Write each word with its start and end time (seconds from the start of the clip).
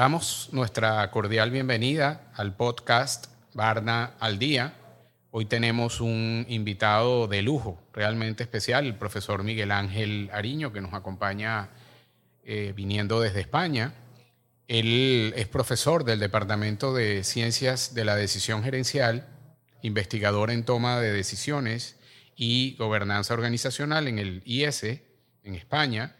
Damos 0.00 0.48
nuestra 0.52 1.10
cordial 1.10 1.50
bienvenida 1.50 2.30
al 2.34 2.56
podcast 2.56 3.26
Barna 3.52 4.12
al 4.18 4.38
Día. 4.38 4.72
Hoy 5.30 5.44
tenemos 5.44 6.00
un 6.00 6.46
invitado 6.48 7.28
de 7.28 7.42
lujo, 7.42 7.78
realmente 7.92 8.42
especial, 8.42 8.86
el 8.86 8.94
profesor 8.94 9.42
Miguel 9.42 9.70
Ángel 9.70 10.30
Ariño, 10.32 10.72
que 10.72 10.80
nos 10.80 10.94
acompaña 10.94 11.68
eh, 12.44 12.72
viniendo 12.74 13.20
desde 13.20 13.40
España. 13.40 13.92
Él 14.68 15.34
es 15.36 15.48
profesor 15.48 16.04
del 16.04 16.18
Departamento 16.18 16.94
de 16.94 17.22
Ciencias 17.22 17.92
de 17.92 18.06
la 18.06 18.16
Decisión 18.16 18.62
Gerencial, 18.64 19.26
investigador 19.82 20.50
en 20.50 20.64
toma 20.64 21.00
de 21.00 21.12
decisiones 21.12 21.96
y 22.36 22.76
gobernanza 22.76 23.34
organizacional 23.34 24.08
en 24.08 24.18
el 24.18 24.42
IS 24.44 24.84
en 24.84 25.54
España 25.54 26.16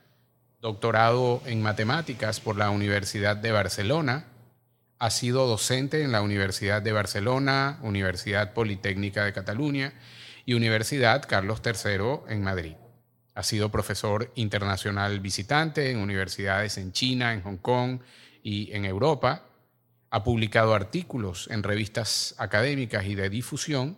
doctorado 0.60 1.42
en 1.46 1.62
matemáticas 1.62 2.40
por 2.40 2.56
la 2.56 2.70
Universidad 2.70 3.36
de 3.36 3.52
Barcelona. 3.52 4.26
Ha 4.98 5.10
sido 5.10 5.46
docente 5.46 6.02
en 6.02 6.12
la 6.12 6.20
Universidad 6.20 6.82
de 6.82 6.92
Barcelona, 6.92 7.78
Universidad 7.82 8.52
Politécnica 8.52 9.24
de 9.24 9.32
Cataluña 9.32 9.94
y 10.44 10.54
Universidad 10.54 11.26
Carlos 11.26 11.62
III 11.64 12.34
en 12.34 12.42
Madrid. 12.42 12.74
Ha 13.34 13.42
sido 13.42 13.70
profesor 13.70 14.30
internacional 14.34 15.20
visitante 15.20 15.90
en 15.90 15.98
universidades 15.98 16.76
en 16.76 16.92
China, 16.92 17.32
en 17.32 17.42
Hong 17.42 17.56
Kong 17.56 18.00
y 18.42 18.70
en 18.72 18.84
Europa. 18.84 19.46
Ha 20.12 20.24
publicado 20.24 20.74
artículos 20.74 21.48
en 21.52 21.62
revistas 21.62 22.34
académicas 22.36 23.06
y 23.06 23.14
de 23.14 23.30
difusión 23.30 23.96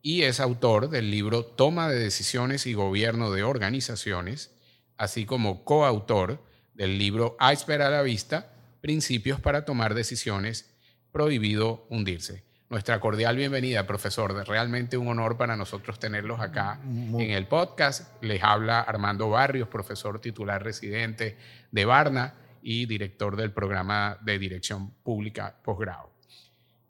y 0.00 0.22
es 0.22 0.40
autor 0.40 0.88
del 0.88 1.10
libro 1.10 1.44
Toma 1.44 1.90
de 1.90 1.98
Decisiones 1.98 2.66
y 2.66 2.72
Gobierno 2.72 3.30
de 3.30 3.42
Organizaciones, 3.42 4.52
así 4.96 5.26
como 5.26 5.62
coautor 5.64 6.42
del 6.72 6.98
libro 6.98 7.36
Iceberg 7.52 7.82
a 7.82 7.90
la 7.90 8.00
vista, 8.00 8.54
Principios 8.80 9.38
para 9.38 9.66
tomar 9.66 9.92
decisiones, 9.92 10.74
prohibido 11.12 11.86
hundirse. 11.90 12.44
Nuestra 12.70 12.98
cordial 12.98 13.36
bienvenida, 13.36 13.86
profesor. 13.86 14.32
Realmente 14.48 14.96
un 14.96 15.08
honor 15.08 15.36
para 15.36 15.56
nosotros 15.56 15.98
tenerlos 15.98 16.40
acá 16.40 16.80
en 16.82 17.32
el 17.32 17.46
podcast. 17.46 18.22
Les 18.22 18.42
habla 18.42 18.80
Armando 18.80 19.28
Barrios, 19.28 19.68
profesor 19.68 20.20
titular 20.20 20.64
residente 20.64 21.36
de 21.70 21.84
Barna 21.84 22.32
y 22.62 22.86
director 22.86 23.36
del 23.36 23.52
programa 23.52 24.18
de 24.22 24.38
Dirección 24.38 24.90
Pública 25.02 25.56
Posgrado. 25.62 26.10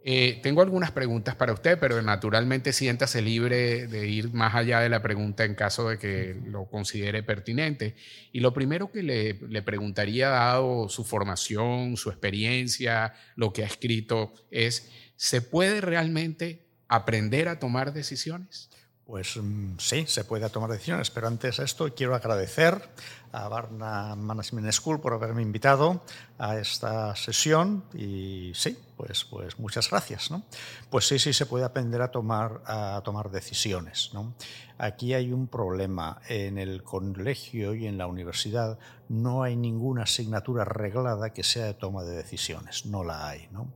Eh, 0.03 0.41
tengo 0.43 0.63
algunas 0.63 0.93
preguntas 0.93 1.37
para 1.37 1.53
usted, 1.53 1.79
pero 1.79 2.01
naturalmente 2.01 2.73
siéntase 2.73 3.21
libre 3.21 3.87
de 3.87 4.09
ir 4.09 4.33
más 4.33 4.55
allá 4.55 4.81
de 4.81 4.89
la 4.89 5.03
pregunta 5.03 5.45
en 5.45 5.55
caso 5.55 5.91
de 5.91 5.99
que 5.99 6.41
lo 6.47 6.65
considere 6.67 7.23
pertinente. 7.23 7.97
Y 8.33 8.41
lo 8.41 8.55
primero 8.55 8.91
que 8.91 9.03
le, 9.03 9.35
le 9.35 9.63
preguntaría, 9.63 10.31
dado 10.31 10.89
su 10.89 11.05
formación, 11.05 11.99
su 11.99 12.09
experiencia, 12.09 13.13
lo 13.37 13.53
que 13.53 13.63
ha 13.63 13.67
escrito, 13.67 14.33
es, 14.51 14.91
¿se 15.17 15.43
puede 15.43 15.83
realmente 15.83 16.65
aprender 16.89 17.49
a 17.49 17.59
tomar 17.59 17.93
decisiones? 17.93 18.71
Pues 19.11 19.37
mm, 19.37 19.79
sí, 19.79 20.05
se 20.07 20.25
puede 20.25 20.49
tomar 20.51 20.71
decisiones, 20.71 21.11
pero 21.11 21.27
antes 21.27 21.57
de 21.57 21.65
esto 21.65 21.93
quiero 21.95 22.15
agradecer 22.15 22.81
a 23.33 23.49
Barna 23.49 24.15
Management 24.17 24.73
School 24.73 25.01
por 25.01 25.13
haberme 25.13 25.43
invitado 25.43 26.03
a 26.39 26.59
esta 26.59 27.15
sesión 27.17 27.85
y 27.95 28.53
sí, 28.55 28.77
pues, 28.97 29.25
pues 29.25 29.59
muchas 29.59 29.89
gracias. 29.91 30.31
¿no? 30.31 30.43
Pues 30.91 31.07
sí, 31.07 31.19
sí 31.19 31.33
se 31.33 31.47
puede 31.47 31.65
aprender 31.65 32.03
a 32.03 32.11
tomar, 32.11 32.63
a 32.67 33.01
tomar 33.05 33.31
decisiones. 33.31 34.11
¿no? 34.13 34.35
Aquí 34.79 35.15
hay 35.15 35.33
un 35.33 35.47
problema. 35.47 36.21
En 36.29 36.59
el 36.59 36.83
colegio 36.83 37.75
y 37.75 37.87
en 37.87 37.99
la 37.99 38.07
universidad 38.07 38.79
no 39.09 39.43
hay 39.43 39.57
ninguna 39.57 40.05
asignatura 40.05 40.65
reglada 40.65 41.33
que 41.33 41.43
sea 41.43 41.67
de 41.67 41.75
toma 41.75 42.05
de 42.05 42.17
decisiones, 42.17 42.87
no 42.87 43.05
la 43.05 43.29
hay. 43.29 43.49
¿no? 43.53 43.73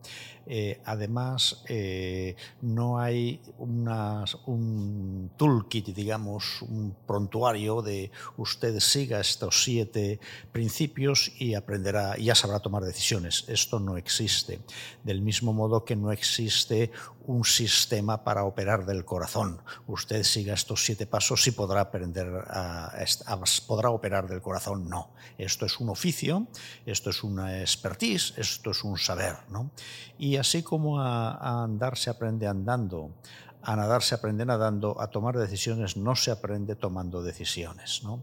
Eh, 0.46 0.80
además, 0.84 1.62
eh, 1.68 2.36
no 2.60 2.98
hay 2.98 3.40
un 3.58 5.30
toolkit, 5.36 5.86
digamos, 5.88 6.62
un 6.62 6.94
prontuario 7.06 7.82
de 7.82 8.10
usted 8.36 8.78
siga 8.80 9.20
siete 9.50 10.20
principios 10.52 11.32
y 11.38 11.54
aprenderá, 11.54 12.16
ya 12.16 12.34
sabrá 12.34 12.60
tomar 12.60 12.84
decisiones. 12.84 13.44
Esto 13.48 13.80
no 13.80 13.96
existe. 13.96 14.60
Del 15.02 15.22
mismo 15.22 15.52
modo 15.52 15.84
que 15.84 15.96
no 15.96 16.12
existe 16.12 16.90
un 17.26 17.44
sistema 17.44 18.22
para 18.22 18.44
operar 18.44 18.84
del 18.84 19.04
corazón. 19.04 19.60
Usted 19.86 20.22
siga 20.22 20.54
estos 20.54 20.84
siete 20.84 21.06
pasos 21.06 21.46
y 21.46 21.52
podrá 21.52 21.80
aprender 21.82 22.26
a, 22.46 22.92
podrá 23.66 23.90
operar 23.90 24.28
del 24.28 24.42
corazón. 24.42 24.88
No. 24.88 25.14
Esto 25.38 25.66
es 25.66 25.80
un 25.80 25.88
oficio, 25.88 26.46
esto 26.86 27.10
es 27.10 27.24
una 27.24 27.60
expertise, 27.60 28.34
esto 28.36 28.70
es 28.70 28.84
un 28.84 28.98
saber. 28.98 29.36
¿no? 29.48 29.70
Y 30.18 30.36
así 30.36 30.62
como 30.62 31.00
a, 31.00 31.64
andar 31.64 31.96
se 31.96 32.10
aprende 32.10 32.46
andando, 32.46 33.14
a 33.62 33.76
nadar 33.76 34.02
se 34.02 34.14
aprende 34.14 34.44
nadando, 34.44 35.00
a 35.00 35.08
tomar 35.08 35.38
decisiones 35.38 35.96
no 35.96 36.14
se 36.16 36.30
aprende 36.30 36.76
tomando 36.76 37.22
decisiones. 37.22 38.02
¿no? 38.04 38.22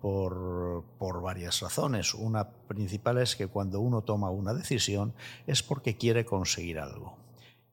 Por, 0.00 0.84
varias 1.22 1.60
razones. 1.60 2.14
Una 2.14 2.48
principal 2.48 3.18
es 3.18 3.36
que 3.36 3.48
cuando 3.48 3.80
uno 3.80 4.02
toma 4.02 4.30
una 4.30 4.54
decisión 4.54 5.12
es 5.46 5.62
porque 5.62 5.96
quiere 5.96 6.24
conseguir 6.24 6.78
algo. 6.78 7.16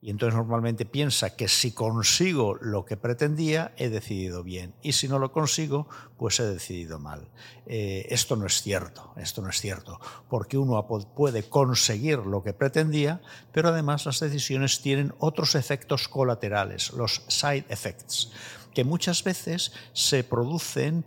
Y 0.05 0.11
entonces 0.11 0.35
normalmente 0.35 0.85
piensa 0.85 1.35
que 1.35 1.47
si 1.47 1.71
consigo 1.71 2.55
lo 2.61 2.85
que 2.85 2.95
pretendía, 2.95 3.73
he 3.75 3.89
decidido 3.89 4.43
bien. 4.43 4.75
Y 4.83 4.91
si 4.91 5.07
no 5.07 5.17
lo 5.17 5.31
consigo, 5.31 5.87
pues 6.17 6.39
he 6.39 6.45
decidido 6.45 6.99
mal. 6.99 7.27
Eh, 7.65 8.05
esto 8.09 8.35
no 8.35 8.45
es 8.45 8.61
cierto, 8.61 9.13
esto 9.17 9.41
no 9.41 9.49
es 9.49 9.59
cierto, 9.59 9.99
porque 10.29 10.59
uno 10.59 10.85
puede 11.15 11.49
conseguir 11.49 12.19
lo 12.19 12.43
que 12.43 12.53
pretendía, 12.53 13.19
pero 13.51 13.69
además 13.69 14.05
las 14.05 14.19
decisiones 14.19 14.81
tienen 14.81 15.11
otros 15.17 15.55
efectos 15.55 16.07
colaterales, 16.07 16.93
los 16.93 17.23
side 17.27 17.65
effects 17.69 18.31
que 18.75 18.83
muchas 18.83 19.23
veces 19.23 19.71
se 19.93 20.23
producen 20.23 21.05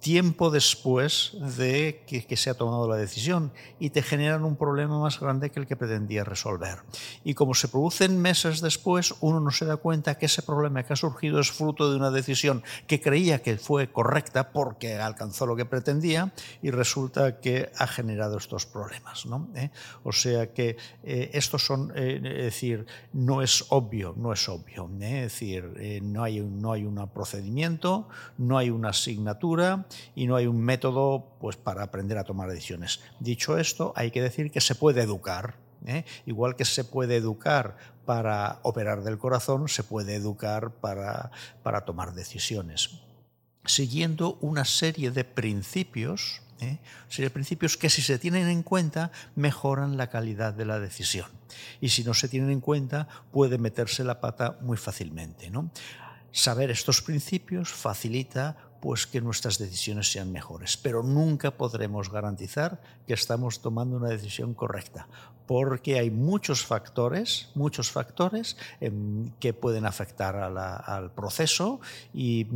tiempo 0.00 0.50
después 0.50 1.36
de 1.56 2.02
que, 2.06 2.36
se 2.36 2.50
ha 2.50 2.54
tomado 2.54 2.88
la 2.88 2.96
decisión 2.96 3.52
y 3.78 3.90
te 3.90 4.02
generan 4.02 4.44
un 4.44 4.56
problema 4.56 4.98
más 4.98 5.20
grande 5.20 5.50
que 5.50 5.60
el 5.60 5.66
que 5.66 5.76
pretendía 5.76 6.24
resolver. 6.24 6.78
Y 7.24 7.34
como 7.34 7.54
se 7.54 7.68
producen 7.68 8.20
meses 8.20 8.60
después, 8.60 9.14
uno 9.20 9.40
no 9.40 9.50
se 9.50 9.66
da 9.66 9.76
cuenta 9.76 10.16
que 10.16 10.26
ese 10.26 10.42
problema 10.42 10.84
que 10.84 10.92
ha 10.92 10.96
surgido 10.96 11.40
es 11.40 11.50
fruto 11.50 11.90
de 11.90 11.96
una 11.96 12.10
decisión 12.10 12.62
que 12.86 13.00
creía 13.00 13.42
que 13.42 13.58
fue 13.58 13.90
correcta 13.92 14.52
porque 14.52 14.94
alcanzó 14.94 15.46
lo 15.46 15.56
que 15.56 15.64
pretendía 15.64 16.32
y 16.62 16.70
resulta 16.70 17.40
que 17.40 17.70
ha 17.76 17.86
generado 17.86 18.38
estos 18.38 18.64
problemas. 18.64 19.26
¿no? 19.26 19.48
¿Eh? 19.54 19.70
O 20.04 20.12
sea 20.12 20.52
que 20.52 20.76
eh, 21.02 21.30
estos 21.34 21.66
son, 21.66 21.92
eh, 21.94 22.20
es 22.22 22.44
decir, 22.44 22.86
no 23.12 23.42
es 23.42 23.66
obvio, 23.68 24.14
no 24.16 24.32
es 24.32 24.48
obvio. 24.48 24.88
Es 25.00 25.22
decir, 25.22 26.00
no, 26.02 26.22
hay, 26.22 26.40
no 26.40 26.72
hay 26.72 26.84
un 26.84 27.08
procedimiento, 27.12 28.08
no 28.38 28.56
hay 28.56 28.70
una 28.70 28.90
asignatura, 28.90 29.57
y 30.14 30.26
no 30.26 30.36
hay 30.36 30.46
un 30.46 30.60
método 30.60 31.36
pues, 31.40 31.56
para 31.56 31.82
aprender 31.82 32.18
a 32.18 32.24
tomar 32.24 32.48
decisiones. 32.50 33.00
Dicho 33.20 33.58
esto, 33.58 33.92
hay 33.96 34.10
que 34.10 34.22
decir 34.22 34.50
que 34.50 34.60
se 34.60 34.74
puede 34.74 35.02
educar. 35.02 35.56
¿eh? 35.86 36.04
Igual 36.26 36.56
que 36.56 36.64
se 36.64 36.84
puede 36.84 37.16
educar 37.16 37.76
para 38.04 38.60
operar 38.62 39.02
del 39.02 39.18
corazón, 39.18 39.68
se 39.68 39.84
puede 39.84 40.14
educar 40.14 40.72
para, 40.72 41.30
para 41.62 41.84
tomar 41.84 42.14
decisiones. 42.14 42.90
Siguiendo 43.64 44.38
una 44.40 44.64
serie 44.64 45.10
de 45.10 45.24
principios, 45.24 46.40
¿eh? 46.60 46.78
serie 47.08 47.30
principios 47.30 47.76
que 47.76 47.90
si 47.90 48.02
se 48.02 48.18
tienen 48.18 48.48
en 48.48 48.62
cuenta 48.62 49.10
mejoran 49.34 49.96
la 49.96 50.08
calidad 50.08 50.54
de 50.54 50.64
la 50.64 50.80
decisión. 50.80 51.28
Y 51.80 51.90
si 51.90 52.04
no 52.04 52.14
se 52.14 52.28
tienen 52.28 52.50
en 52.50 52.60
cuenta 52.60 53.08
puede 53.30 53.58
meterse 53.58 54.04
la 54.04 54.20
pata 54.20 54.58
muy 54.60 54.76
fácilmente. 54.76 55.50
¿no? 55.50 55.70
Saber 56.30 56.70
estos 56.70 57.02
principios 57.02 57.70
facilita 57.70 58.56
pues 58.80 59.06
que 59.06 59.20
nuestras 59.20 59.58
decisiones 59.58 60.10
sean 60.10 60.32
mejores. 60.32 60.76
Pero 60.76 61.02
nunca 61.02 61.50
podremos 61.50 62.10
garantizar 62.10 62.80
que 63.06 63.14
estamos 63.14 63.60
tomando 63.60 63.96
una 63.96 64.08
decisión 64.08 64.54
correcta, 64.54 65.08
porque 65.46 65.98
hay 65.98 66.10
muchos 66.10 66.64
factores, 66.64 67.48
muchos 67.54 67.90
factores 67.90 68.56
em, 68.80 69.30
que 69.40 69.52
pueden 69.52 69.86
afectar 69.86 70.36
al 70.36 71.12
proceso 71.12 71.80
y, 72.12 72.46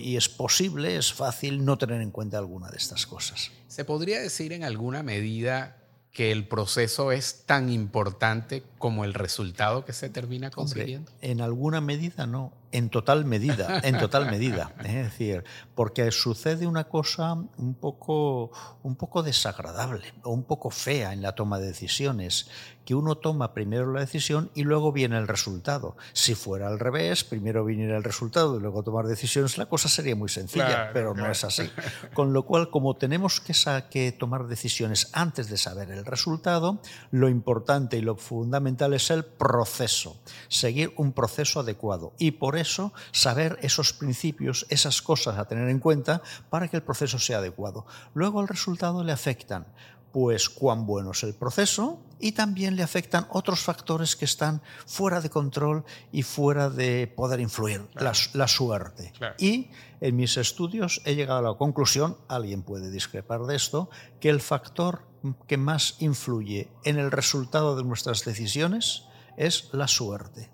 y 0.00 0.16
es 0.16 0.28
posible, 0.28 0.96
es 0.96 1.12
fácil 1.12 1.64
no 1.64 1.78
tener 1.78 2.00
en 2.00 2.10
cuenta 2.10 2.38
alguna 2.38 2.68
de 2.68 2.76
estas 2.76 3.06
cosas. 3.06 3.50
¿Se 3.68 3.84
podría 3.84 4.20
decir 4.20 4.52
en 4.52 4.64
alguna 4.64 5.02
medida 5.02 5.76
que 6.12 6.32
el 6.32 6.46
proceso 6.48 7.12
es 7.12 7.44
tan 7.46 7.70
importante 7.70 8.64
como 8.80 9.04
el 9.04 9.12
resultado 9.12 9.84
que 9.84 9.92
se 9.92 10.08
termina 10.08 10.50
consiguiendo? 10.50 11.12
en 11.20 11.42
alguna 11.42 11.82
medida 11.82 12.26
no 12.26 12.54
En 12.72 12.88
total 12.88 13.24
medida, 13.24 13.80
en 13.82 13.98
total 13.98 14.30
medida. 14.30 14.72
Es 14.84 14.94
decir, 14.94 15.44
porque 15.74 16.10
sucede 16.12 16.66
una 16.66 16.84
cosa 16.84 17.34
un 17.34 17.74
poco, 17.74 18.52
un 18.82 18.94
poco 18.96 19.22
desagradable 19.22 20.06
o 20.22 20.30
un 20.30 20.44
poco 20.44 20.70
fea 20.70 21.12
en 21.12 21.20
la 21.20 21.34
toma 21.34 21.58
de 21.58 21.66
decisiones, 21.66 22.46
que 22.84 22.94
uno 22.94 23.16
toma 23.16 23.52
primero 23.54 23.92
la 23.92 24.00
decisión 24.00 24.50
y 24.54 24.62
luego 24.62 24.92
viene 24.92 25.18
el 25.18 25.28
resultado. 25.28 25.96
Si 26.12 26.34
fuera 26.34 26.68
al 26.68 26.78
revés, 26.78 27.24
primero 27.24 27.64
viniera 27.64 27.96
el 27.96 28.04
resultado 28.04 28.56
y 28.56 28.60
luego 28.60 28.82
tomar 28.82 29.06
decisiones, 29.06 29.58
la 29.58 29.66
cosa 29.66 29.88
sería 29.88 30.16
muy 30.16 30.28
sencilla, 30.28 30.90
pero 30.92 31.14
no 31.14 31.30
es 31.30 31.44
así. 31.44 31.70
Con 32.14 32.32
lo 32.32 32.44
cual, 32.44 32.70
como 32.70 32.96
tenemos 32.96 33.40
que, 33.40 33.52
que 33.90 34.12
tomar 34.12 34.46
decisiones 34.46 35.10
antes 35.12 35.50
de 35.50 35.56
saber 35.56 35.90
el 35.90 36.04
resultado, 36.04 36.80
lo 37.10 37.28
importante 37.28 37.96
y 37.98 38.00
lo 38.00 38.16
fundamental 38.16 38.69
es 38.78 39.10
el 39.10 39.24
proceso, 39.24 40.20
seguir 40.48 40.92
un 40.96 41.12
proceso 41.12 41.60
adecuado 41.60 42.12
y 42.18 42.32
por 42.32 42.56
eso 42.56 42.92
saber 43.12 43.58
esos 43.62 43.92
principios, 43.92 44.66
esas 44.68 45.02
cosas 45.02 45.38
a 45.38 45.46
tener 45.46 45.68
en 45.68 45.78
cuenta 45.78 46.22
para 46.48 46.68
que 46.68 46.76
el 46.76 46.82
proceso 46.82 47.18
sea 47.18 47.38
adecuado. 47.38 47.86
Luego 48.14 48.40
el 48.40 48.48
resultado 48.48 49.04
le 49.04 49.12
afectan 49.12 49.66
pues 50.12 50.48
cuán 50.48 50.86
bueno 50.86 51.12
es 51.12 51.22
el 51.22 51.34
proceso 51.34 52.02
y 52.18 52.32
también 52.32 52.76
le 52.76 52.82
afectan 52.82 53.26
otros 53.30 53.60
factores 53.60 54.16
que 54.16 54.24
están 54.24 54.60
fuera 54.86 55.20
de 55.20 55.30
control 55.30 55.84
y 56.10 56.22
fuera 56.22 56.68
de 56.68 57.06
poder 57.06 57.40
influir, 57.40 57.88
la, 57.94 58.48
suerte. 58.48 59.12
Y 59.38 59.70
en 60.00 60.16
mis 60.16 60.36
estudios 60.36 61.00
he 61.04 61.14
llegado 61.14 61.38
a 61.38 61.52
la 61.52 61.58
conclusión, 61.58 62.16
alguien 62.28 62.62
puede 62.62 62.90
discrepar 62.90 63.42
de 63.42 63.54
esto, 63.54 63.88
que 64.18 64.30
el 64.30 64.40
factor 64.40 65.09
que 65.46 65.56
más 65.56 65.96
influye 66.00 66.68
en 66.84 66.98
el 66.98 67.10
resultado 67.10 67.76
de 67.76 67.84
nuestras 67.84 68.24
decisiones 68.24 69.04
es 69.36 69.68
la 69.72 69.88
suerte. 69.88 70.50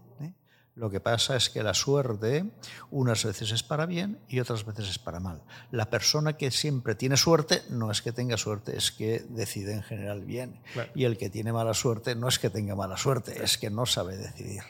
Lo 0.76 0.90
que 0.90 1.00
pasa 1.00 1.36
es 1.36 1.48
que 1.48 1.62
la 1.62 1.72
suerte 1.72 2.44
unas 2.90 3.24
veces 3.24 3.50
es 3.50 3.62
para 3.62 3.86
bien 3.86 4.18
y 4.28 4.40
otras 4.40 4.66
veces 4.66 4.90
es 4.90 4.98
para 4.98 5.20
mal. 5.20 5.42
La 5.70 5.88
persona 5.88 6.34
que 6.34 6.50
siempre 6.50 6.94
tiene 6.94 7.16
suerte 7.16 7.62
no 7.70 7.90
es 7.90 8.02
que 8.02 8.12
tenga 8.12 8.36
suerte, 8.36 8.76
es 8.76 8.92
que 8.92 9.24
decide 9.30 9.72
en 9.72 9.82
general 9.82 10.26
bien. 10.26 10.60
Y 10.94 11.04
el 11.04 11.16
que 11.16 11.30
tiene 11.30 11.50
mala 11.50 11.72
suerte 11.72 12.14
no 12.14 12.28
es 12.28 12.38
que 12.38 12.50
tenga 12.50 12.74
mala 12.74 12.98
suerte, 12.98 13.42
es 13.42 13.56
que 13.56 13.70
no 13.70 13.86
sabe 13.86 14.18
decidir. 14.18 14.64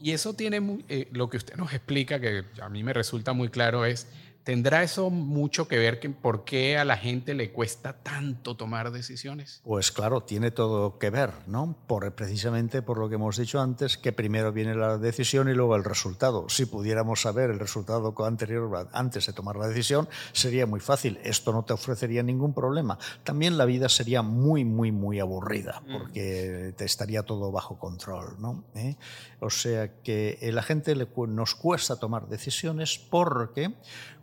Y 0.00 0.12
eso 0.12 0.32
tiene, 0.32 0.82
eh, 0.88 1.08
lo 1.12 1.28
que 1.28 1.36
usted 1.36 1.56
nos 1.56 1.74
explica, 1.74 2.18
que 2.18 2.46
a 2.62 2.70
mí 2.70 2.82
me 2.82 2.94
resulta 2.94 3.34
muy 3.34 3.50
claro, 3.50 3.84
es 3.84 4.06
¿Tendrá 4.50 4.82
eso 4.82 5.10
mucho 5.10 5.68
que 5.68 5.78
ver 5.78 6.00
con 6.00 6.12
por 6.12 6.42
qué 6.42 6.76
a 6.76 6.84
la 6.84 6.96
gente 6.96 7.34
le 7.34 7.52
cuesta 7.52 7.92
tanto 7.92 8.56
tomar 8.56 8.90
decisiones? 8.90 9.60
Pues 9.62 9.92
claro, 9.92 10.22
tiene 10.22 10.50
todo 10.50 10.98
que 10.98 11.08
ver, 11.08 11.30
¿no? 11.46 11.76
Por, 11.86 12.12
precisamente 12.16 12.82
por 12.82 12.98
lo 12.98 13.08
que 13.08 13.14
hemos 13.14 13.36
dicho 13.36 13.60
antes, 13.60 13.96
que 13.96 14.12
primero 14.12 14.50
viene 14.52 14.74
la 14.74 14.98
decisión 14.98 15.48
y 15.48 15.54
luego 15.54 15.76
el 15.76 15.84
resultado. 15.84 16.48
Si 16.48 16.66
pudiéramos 16.66 17.20
saber 17.20 17.50
el 17.50 17.60
resultado 17.60 18.12
anterior 18.26 18.88
antes 18.92 19.28
de 19.28 19.32
tomar 19.32 19.54
la 19.54 19.68
decisión, 19.68 20.08
sería 20.32 20.66
muy 20.66 20.80
fácil. 20.80 21.20
Esto 21.22 21.52
no 21.52 21.64
te 21.64 21.72
ofrecería 21.72 22.24
ningún 22.24 22.52
problema. 22.52 22.98
También 23.22 23.56
la 23.56 23.66
vida 23.66 23.88
sería 23.88 24.22
muy, 24.22 24.64
muy, 24.64 24.90
muy 24.90 25.20
aburrida, 25.20 25.80
mm. 25.86 25.92
porque 25.92 26.74
te 26.76 26.84
estaría 26.84 27.22
todo 27.22 27.52
bajo 27.52 27.78
control, 27.78 28.34
¿no? 28.40 28.64
¿Eh? 28.74 28.96
O 29.38 29.48
sea 29.48 30.02
que 30.02 30.40
a 30.42 30.52
la 30.52 30.64
gente 30.64 30.96
le, 30.96 31.06
nos 31.28 31.54
cuesta 31.54 32.00
tomar 32.00 32.26
decisiones 32.26 32.98
porque 32.98 33.76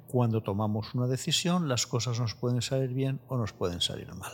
cuando 0.07 0.41
tomamos 0.41 0.93
una 0.93 1.07
decisión, 1.07 1.67
las 1.67 1.85
cosas 1.85 2.19
nos 2.19 2.35
pueden 2.35 2.61
salir 2.61 2.93
bien 2.93 3.19
o 3.27 3.37
nos 3.37 3.53
pueden 3.53 3.81
salir 3.81 4.13
mal. 4.13 4.31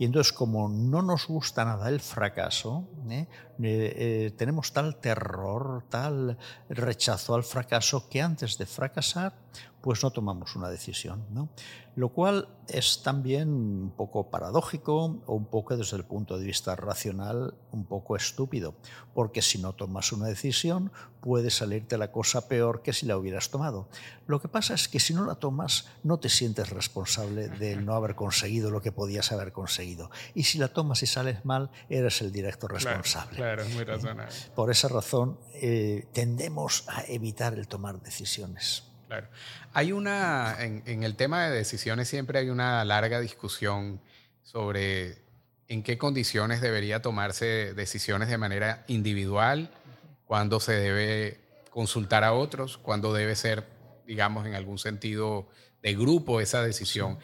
Y 0.00 0.06
entonces, 0.06 0.32
como 0.32 0.66
no 0.70 1.02
nos 1.02 1.26
gusta 1.26 1.62
nada 1.62 1.90
el 1.90 2.00
fracaso, 2.00 2.88
¿eh? 3.10 3.26
Eh, 3.62 3.94
eh, 3.96 4.30
tenemos 4.30 4.72
tal 4.72 4.96
terror, 4.96 5.84
tal 5.90 6.38
rechazo 6.70 7.34
al 7.34 7.44
fracaso, 7.44 8.08
que 8.08 8.22
antes 8.22 8.56
de 8.56 8.64
fracasar, 8.64 9.34
pues 9.82 10.02
no 10.02 10.10
tomamos 10.10 10.56
una 10.56 10.70
decisión. 10.70 11.26
¿no? 11.30 11.50
Lo 11.96 12.10
cual 12.10 12.48
es 12.68 13.02
también 13.02 13.50
un 13.50 13.92
poco 13.96 14.30
paradójico 14.30 15.20
o 15.26 15.34
un 15.34 15.46
poco 15.46 15.76
desde 15.76 15.96
el 15.96 16.04
punto 16.04 16.38
de 16.38 16.46
vista 16.46 16.76
racional 16.76 17.54
un 17.72 17.84
poco 17.84 18.16
estúpido, 18.16 18.74
porque 19.12 19.42
si 19.42 19.58
no 19.58 19.74
tomas 19.74 20.12
una 20.12 20.26
decisión 20.26 20.92
puede 21.20 21.50
salirte 21.50 21.98
la 21.98 22.12
cosa 22.12 22.48
peor 22.48 22.82
que 22.82 22.94
si 22.94 23.04
la 23.04 23.18
hubieras 23.18 23.50
tomado. 23.50 23.88
Lo 24.26 24.40
que 24.40 24.48
pasa 24.48 24.72
es 24.74 24.88
que 24.88 25.00
si 25.00 25.12
no 25.12 25.26
la 25.26 25.34
tomas 25.34 25.88
no 26.02 26.18
te 26.18 26.30
sientes 26.30 26.70
responsable 26.70 27.48
de 27.48 27.76
no 27.76 27.94
haber 27.94 28.14
conseguido 28.14 28.70
lo 28.70 28.80
que 28.80 28.92
podías 28.92 29.32
haber 29.32 29.52
conseguido. 29.52 29.89
Y 30.34 30.44
si 30.44 30.58
la 30.58 30.68
tomas 30.68 31.02
y 31.02 31.06
sales 31.06 31.44
mal, 31.44 31.70
eres 31.88 32.20
el 32.20 32.32
directo 32.32 32.68
responsable. 32.68 33.36
Claro, 33.36 33.64
muy 33.70 33.84
razonable. 33.84 34.34
Por 34.54 34.70
esa 34.70 34.88
razón 34.88 35.38
eh, 35.54 36.06
tendemos 36.12 36.84
a 36.88 37.04
evitar 37.08 37.54
el 37.54 37.68
tomar 37.68 38.00
decisiones. 38.00 38.84
Claro. 39.08 39.28
Hay 39.72 39.92
una, 39.92 40.56
en, 40.60 41.02
el 41.02 41.16
tema 41.16 41.44
de 41.44 41.56
decisiones 41.56 42.08
siempre 42.08 42.38
hay 42.38 42.48
una 42.48 42.84
larga 42.84 43.20
discusión 43.20 44.00
sobre 44.42 45.18
en 45.68 45.82
qué 45.82 45.98
condiciones 45.98 46.60
debería 46.60 47.02
tomarse 47.02 47.74
decisiones 47.74 48.28
de 48.28 48.38
manera 48.38 48.84
individual, 48.88 49.70
cuándo 50.26 50.60
se 50.60 50.72
debe 50.72 51.40
consultar 51.70 52.24
a 52.24 52.32
otros, 52.32 52.78
cuándo 52.78 53.12
debe 53.12 53.36
ser, 53.36 53.66
digamos, 54.06 54.46
en 54.46 54.54
algún 54.54 54.78
sentido 54.78 55.48
de 55.82 55.94
grupo 55.94 56.40
esa 56.40 56.62
decisión. 56.62 57.18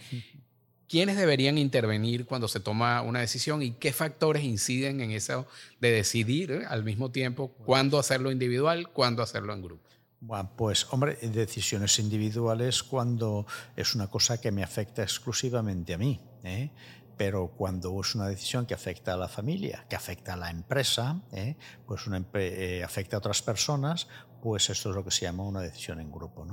¿Quiénes 0.89 1.17
deberían 1.17 1.59
intervenir 1.59 2.27
cuando 2.27 2.47
se 2.49 2.61
toma 2.61 3.03
una 3.03 3.21
decisión 3.21 3.63
y 3.63 3.73
qué 3.73 3.93
factores 3.93 4.45
inciden 4.45 5.01
en 5.01 5.11
eso 5.11 5.47
de 5.81 5.91
decidir 5.91 6.53
eh, 6.53 6.65
al 6.69 6.85
mismo 6.85 7.11
tiempo 7.11 7.49
cuándo 7.65 7.99
hacerlo 7.99 8.31
individual, 8.31 8.89
cuándo 8.91 9.23
hacerlo 9.23 9.53
en 9.53 9.63
grupo? 9.63 9.83
Bueno, 10.21 10.51
pues 10.57 10.87
hombre, 10.91 11.17
decisiones 11.23 11.99
individuales 11.99 12.83
cuando 12.83 13.47
es 13.77 13.95
una 13.95 14.07
cosa 14.07 14.41
que 14.41 14.51
me 14.51 14.63
afecta 14.63 15.03
exclusivamente 15.03 15.95
a 15.95 15.99
mí. 15.99 16.21
¿eh? 16.45 16.71
Pero 17.17 17.49
cuando 17.49 17.99
es 18.01 18.15
una 18.15 18.29
decisión 18.29 18.67
que 18.67 18.75
afecta 18.75 19.15
a 19.15 19.17
la 19.17 19.29
familia, 19.29 19.85
que 19.89 19.97
afecta 19.97 20.35
a 20.35 20.37
la 20.37 20.51
empresa, 20.51 21.23
¿eh? 21.33 21.57
pues 21.87 22.07
una, 22.07 22.25
eh, 22.35 22.83
afecta 22.85 23.17
a 23.17 23.19
otras 23.19 23.43
personas, 23.43 24.09
pues 24.43 24.71
esto 24.71 24.91
es 24.91 24.97
lo 24.97 25.05
que 25.05 25.11
se 25.11 25.23
llama 25.23 25.45
una 25.45 25.61
decisión 25.61 25.99
en 25.99 26.13
grupo. 26.13 26.47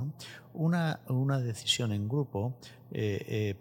Una, 0.54 1.00
una, 1.08 1.38
decisión 1.38 1.92
en 1.92 2.08
grupo, 2.08 2.58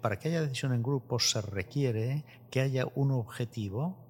para 0.02 0.18
que 0.18 0.30
haya 0.30 0.42
decisión 0.42 0.74
en 0.74 0.82
grupo 0.82 1.20
se 1.20 1.42
requiere 1.42 2.24
que 2.50 2.62
haya 2.62 2.86
un 2.96 3.12
objetivo 3.12 4.03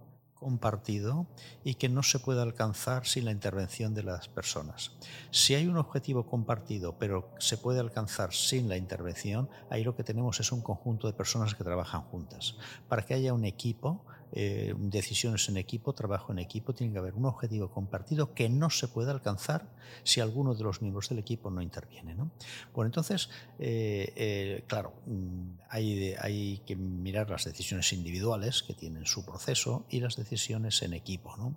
compartido 0.44 1.26
y 1.64 1.76
que 1.76 1.88
no 1.88 2.04
se 2.04 2.20
puede 2.20 2.42
alcanzar 2.42 3.08
sin 3.08 3.26
la 3.26 3.32
intervención 3.32 3.94
de 3.94 4.04
las 4.04 4.28
personas. 4.28 4.92
Si 5.32 5.56
hay 5.56 5.68
un 5.68 5.78
objetivo 5.78 6.26
compartido 6.26 6.98
pero 7.00 7.30
se 7.40 7.58
puede 7.58 7.80
alcanzar 7.80 8.34
sin 8.34 8.68
la 8.68 8.76
intervención, 8.76 9.50
ahí 9.70 9.84
lo 9.86 9.96
que 9.96 10.04
tenemos 10.04 10.42
es 10.42 10.52
un 10.52 10.62
conjunto 10.62 11.08
de 11.08 11.14
personas 11.14 11.56
que 11.56 11.64
trabajan 11.64 12.02
juntas. 12.02 12.56
Para 12.90 13.04
que 13.04 13.14
haya 13.14 13.34
un 13.34 13.46
equipo, 13.46 14.04
eh, 14.36 14.74
decisiones 14.76 15.48
en 15.50 15.58
equipo, 15.58 15.94
trabajo 15.94 16.32
en 16.32 16.40
equipo, 16.40 16.74
tiene 16.74 16.92
que 16.92 16.98
haber 16.98 17.14
un 17.14 17.26
objetivo 17.26 17.70
compartido 17.70 18.34
que 18.34 18.50
no 18.50 18.72
se 18.72 18.88
puede 18.88 19.12
alcanzar 19.12 19.70
si 20.04 20.22
alguno 20.22 20.56
de 20.56 20.64
los 20.64 20.82
miembros 20.82 21.10
del 21.10 21.20
equipo 21.20 21.52
no 21.52 21.62
interviene. 21.62 22.16
¿no? 22.16 22.32
Bueno, 22.74 22.88
entonces, 22.88 23.30
eh, 23.60 24.12
eh, 24.16 24.64
claro, 24.66 24.94
mm, 25.06 25.60
hay, 25.70 26.16
hay, 26.20 26.64
que 26.66 26.76
mirar 26.76 27.30
las 27.30 27.44
decisiones 27.44 27.94
individuales 27.94 28.64
que 28.64 28.74
tienen 28.74 29.06
su 29.06 29.24
proceso 29.24 29.86
y 29.88 30.00
las 30.00 30.16
decisiones 30.16 30.82
en 30.82 30.94
equipo. 30.94 31.38
¿no? 31.38 31.56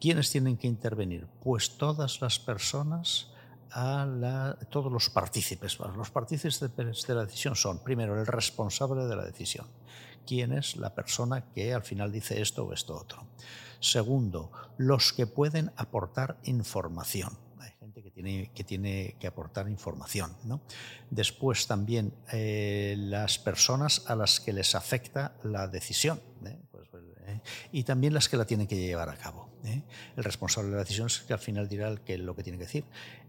¿Quiénes 0.00 0.30
tienen 0.30 0.56
que 0.56 0.66
intervenir? 0.66 1.26
Pues 1.42 1.76
todas 1.76 2.22
las 2.22 2.38
personas 2.38 3.28
a 3.70 4.56
todos 4.70 4.90
los 4.90 5.10
partícipes. 5.10 5.78
Los 5.78 6.10
partícipes 6.10 6.60
de 6.60 7.14
la 7.14 7.24
decisión 7.26 7.54
son, 7.54 7.80
primero, 7.80 8.18
el 8.18 8.26
responsable 8.26 9.04
de 9.04 9.16
la 9.16 9.24
decisión 9.24 9.66
quién 10.26 10.52
es 10.52 10.76
la 10.76 10.94
persona 10.94 11.52
que 11.52 11.74
al 11.74 11.82
final 11.82 12.12
dice 12.12 12.40
esto 12.40 12.64
o 12.64 12.72
esto 12.72 12.96
otro. 12.96 13.26
Segundo, 13.80 14.50
los 14.78 15.12
que 15.12 15.26
pueden 15.26 15.70
aportar 15.76 16.38
información. 16.44 17.38
Hay 17.58 17.70
gente 17.78 18.02
que 18.02 18.64
tiene 18.64 19.16
que, 19.18 19.26
aportar 19.26 19.68
información. 19.68 20.36
¿no? 20.44 20.62
Después 21.10 21.66
también 21.66 22.14
eh, 22.32 22.94
las 22.98 23.38
personas 23.38 24.04
a 24.06 24.16
las 24.16 24.40
que 24.40 24.52
les 24.52 24.74
afecta 24.74 25.36
la 25.42 25.68
decisión. 25.68 26.20
¿eh? 26.46 26.58
Pues, 26.70 26.88
¿eh? 27.26 27.40
y 27.72 27.84
también 27.84 28.14
las 28.14 28.28
que 28.28 28.36
la 28.36 28.46
tienen 28.46 28.66
que 28.66 28.76
llevar 28.76 29.08
a 29.10 29.16
cabo. 29.16 29.50
El 29.64 30.24
responsable 30.24 30.70
de 30.70 30.76
la 30.76 30.82
decisión 30.82 31.06
es 31.06 31.20
el 31.20 31.26
que 31.26 31.32
al 31.32 31.38
final 31.38 31.68
dirá 31.68 31.88
el 31.88 32.00
que, 32.00 32.18
lo 32.18 32.36
que 32.36 32.42
tiene 32.42 32.58
que 32.58 32.64
decir. 32.64 32.84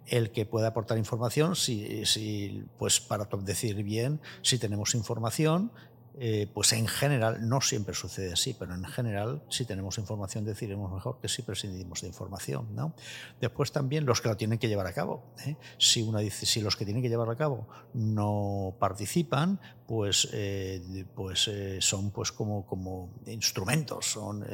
El 0.05 0.31
que 0.31 0.45
puede 0.45 0.67
aportar 0.67 0.97
información, 0.97 1.55
si, 1.55 2.05
si, 2.05 2.65
pues 2.77 2.99
para 2.99 3.25
decir 3.25 3.81
bien, 3.83 4.21
si 4.41 4.57
tenemos 4.57 4.95
información, 4.95 5.71
eh, 6.17 6.47
pues 6.53 6.71
en 6.71 6.87
general, 6.87 7.47
no 7.47 7.59
siempre 7.59 7.93
sucede 7.93 8.33
así, 8.33 8.55
pero 8.57 8.73
en 8.73 8.85
general, 8.85 9.41
si 9.49 9.65
tenemos 9.65 9.97
información, 9.97 10.45
decidiremos 10.45 10.91
mejor 10.93 11.19
que 11.19 11.27
si 11.27 11.41
prescindimos 11.41 12.01
de 12.01 12.07
información. 12.07 12.73
¿no? 12.73 12.93
Después 13.41 13.71
también 13.71 14.05
los 14.05 14.21
que 14.21 14.29
lo 14.29 14.37
tienen 14.37 14.57
que 14.57 14.69
llevar 14.69 14.87
a 14.87 14.93
cabo. 14.93 15.23
¿eh? 15.45 15.57
Si, 15.77 16.01
una 16.01 16.21
si 16.29 16.61
los 16.61 16.77
que 16.77 16.85
tienen 16.85 17.03
que 17.03 17.09
llevarlo 17.09 17.33
a 17.33 17.37
cabo 17.37 17.67
no 17.93 18.75
participan, 18.79 19.59
pues, 19.87 20.29
eh, 20.31 21.05
pues 21.13 21.49
son 21.79 22.11
pues 22.11 22.31
como, 22.31 22.65
como 22.65 23.13
instrumentos, 23.27 24.05
son 24.11 24.45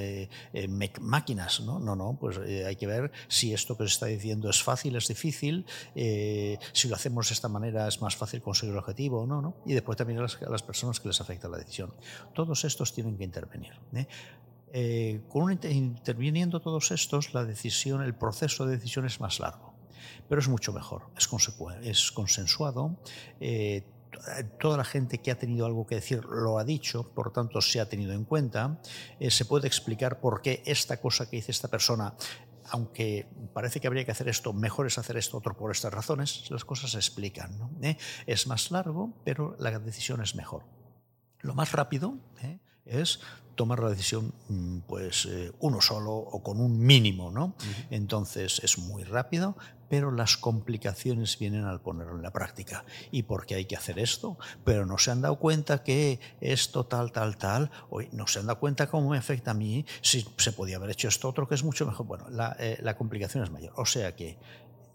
máquinas. 0.99 1.61
¿no? 1.61 1.79
no, 1.79 1.95
no, 1.95 2.17
pues 2.19 2.37
hay 2.39 2.75
que 2.75 2.87
ver 2.87 3.11
si 3.27 3.53
esto 3.53 3.77
que 3.77 3.83
se 3.83 3.93
está 3.93 4.07
diciendo 4.07 4.49
es 4.49 4.63
fácil, 4.63 4.95
es 4.95 5.07
difícil, 5.07 5.65
si 5.93 6.87
lo 6.87 6.95
hacemos 6.95 7.29
de 7.29 7.33
esta 7.35 7.47
manera 7.47 7.87
es 7.87 8.01
más 8.01 8.15
fácil 8.15 8.41
conseguir 8.41 8.73
el 8.73 8.79
objetivo 8.79 9.21
o 9.21 9.27
no, 9.27 9.41
no. 9.41 9.55
Y 9.65 9.73
después 9.73 9.97
también 9.97 10.19
a 10.19 10.23
las, 10.23 10.41
las 10.41 10.63
personas 10.63 10.99
que 10.99 11.07
les 11.07 11.21
afecta 11.21 11.50
la 11.51 11.57
decisión. 11.57 11.93
Todos 12.33 12.63
estos 12.65 12.93
tienen 12.93 13.17
que 13.17 13.23
intervenir. 13.23 13.73
¿eh? 13.93 14.07
Eh, 14.73 15.21
con 15.27 15.51
interviniendo 15.51 16.61
todos 16.61 16.91
estos, 16.91 17.33
la 17.33 17.43
decisión, 17.43 18.01
el 18.01 18.15
proceso 18.15 18.65
de 18.65 18.77
decisión 18.77 19.05
es 19.05 19.19
más 19.19 19.39
largo, 19.39 19.73
pero 20.29 20.39
es 20.39 20.47
mucho 20.47 20.71
mejor, 20.71 21.03
es, 21.17 21.29
es 21.83 22.11
consensuado. 22.11 22.97
Eh, 23.39 23.83
toda 24.59 24.77
la 24.77 24.83
gente 24.83 25.19
que 25.19 25.31
ha 25.31 25.37
tenido 25.37 25.65
algo 25.65 25.87
que 25.87 25.95
decir 25.95 26.23
lo 26.25 26.59
ha 26.59 26.63
dicho, 26.63 27.11
por 27.13 27.31
tanto 27.31 27.61
se 27.61 27.79
ha 27.79 27.87
tenido 27.87 28.13
en 28.13 28.25
cuenta. 28.25 28.79
se 29.29 29.45
puede 29.45 29.67
explicar 29.67 30.19
por 30.19 30.41
qué 30.41 30.61
esta 30.65 30.99
cosa 30.99 31.29
que 31.29 31.37
dice 31.37 31.51
esta 31.51 31.69
persona 31.69 32.13
aunque 32.71 33.27
parece 33.53 33.79
que 33.79 33.87
habría 33.87 34.05
que 34.05 34.11
hacer 34.11 34.29
esto, 34.29 34.53
mejor 34.53 34.87
es 34.87 34.97
hacer 34.97 35.17
esto 35.17 35.37
otro 35.37 35.55
por 35.55 35.71
estas 35.71 35.93
razones, 35.93 36.49
las 36.49 36.65
cosas 36.65 36.91
se 36.91 36.97
explican. 36.97 37.51
Es 38.25 38.47
más 38.47 38.71
largo, 38.71 39.13
pero 39.23 39.55
la 39.59 39.77
decisión 39.79 40.21
es 40.21 40.35
mejor. 40.35 40.63
Lo 41.41 41.53
más 41.55 41.71
rápido 41.71 42.17
¿eh? 42.41 42.59
es 42.85 43.19
tomar 43.55 43.79
la 43.79 43.89
decisión 43.89 44.33
mm, 44.49 44.79
pues 44.87 45.25
eh, 45.25 45.51
uno 45.59 45.81
solo 45.81 46.13
o 46.13 46.41
con 46.41 46.59
un 46.59 46.79
mínimo, 46.79 47.31
¿no? 47.31 47.55
Entonces 47.89 48.59
es 48.63 48.77
muy 48.77 49.03
rápido, 49.03 49.55
pero 49.89 50.09
las 50.09 50.37
complicaciones 50.37 51.37
vienen 51.37 51.65
al 51.65 51.81
ponerlo 51.81 52.15
en 52.15 52.23
la 52.23 52.31
práctica. 52.31 52.85
¿Y 53.11 53.23
por 53.23 53.45
qué 53.45 53.55
hay 53.55 53.65
que 53.65 53.75
hacer 53.75 53.99
esto? 53.99 54.37
Pero 54.63 54.85
no 54.85 54.97
se 54.97 55.11
han 55.11 55.21
dado 55.21 55.37
cuenta 55.37 55.83
que 55.83 56.19
esto 56.39 56.85
tal, 56.85 57.11
tal, 57.11 57.37
tal, 57.37 57.71
hoy 57.89 58.07
no 58.13 58.25
se 58.25 58.39
han 58.39 58.47
dado 58.47 58.59
cuenta 58.59 58.87
cómo 58.87 59.09
me 59.09 59.17
afecta 59.17 59.51
a 59.51 59.53
mí, 59.53 59.85
si 60.01 60.25
se 60.37 60.53
podía 60.53 60.77
haber 60.77 60.91
hecho 60.91 61.09
esto 61.09 61.27
otro 61.27 61.45
que 61.47 61.55
es 61.55 61.63
mucho 61.63 61.85
mejor. 61.85 62.05
Bueno, 62.05 62.29
la, 62.29 62.55
eh, 62.57 62.79
la 62.81 62.95
complicación 62.95 63.43
es 63.43 63.51
mayor. 63.51 63.73
O 63.75 63.85
sea 63.85 64.15
que 64.15 64.37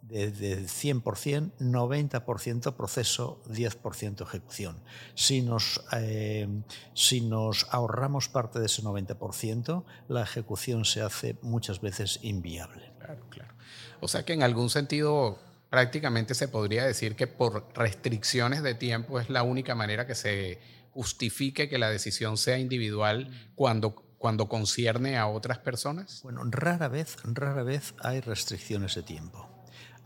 de, 0.09 0.67
100%, 0.67 1.53
90% 1.59 2.75
proceso, 2.75 3.43
10% 3.49 4.23
ejecución. 4.23 4.77
Si 5.15 5.43
nos, 5.43 5.83
eh, 5.93 6.49
si 6.95 7.21
nos 7.21 7.67
ahorramos 7.71 8.29
parte 8.29 8.59
de 8.59 8.67
ese 8.67 8.83
90%, 8.83 9.85
la 10.09 10.23
ejecución 10.23 10.85
se 10.85 11.03
hace 11.03 11.37
muchas 11.43 11.81
veces 11.81 12.21
inviable. 12.23 12.93
Claro, 12.99 13.25
claro. 13.31 13.55
O 14.01 14.09
sea 14.09 14.25
que 14.25 14.33
en 14.33 14.43
algún 14.43 14.71
sentido 14.71 15.39
prácticamente 15.71 16.35
se 16.35 16.49
podría 16.49 16.85
decir 16.85 17.17
que 17.17 17.27
por 17.27 17.67
restricciones 17.75 18.63
de 18.63 18.75
tiempo 18.75 19.19
es 19.19 19.31
la 19.31 19.43
única 19.43 19.75
manera 19.75 20.07
que 20.07 20.15
se 20.15 20.61
justifique 20.93 21.69
que 21.69 21.79
la 21.79 21.91
decisión 21.91 22.37
sea 22.37 22.59
individual 22.59 23.31
cuando 23.55 24.03
cuando 24.19 24.49
concierne 24.49 25.19
a 25.19 25.27
otras 25.27 25.59
personas? 25.59 26.21
Bueno, 26.23 26.41
rara 26.47 26.89
vez, 26.89 27.19
rara 27.23 27.63
vez 27.63 27.95
hay 28.03 28.23
restricciones 28.23 28.95
de 28.95 29.03
tiempo 29.03 29.56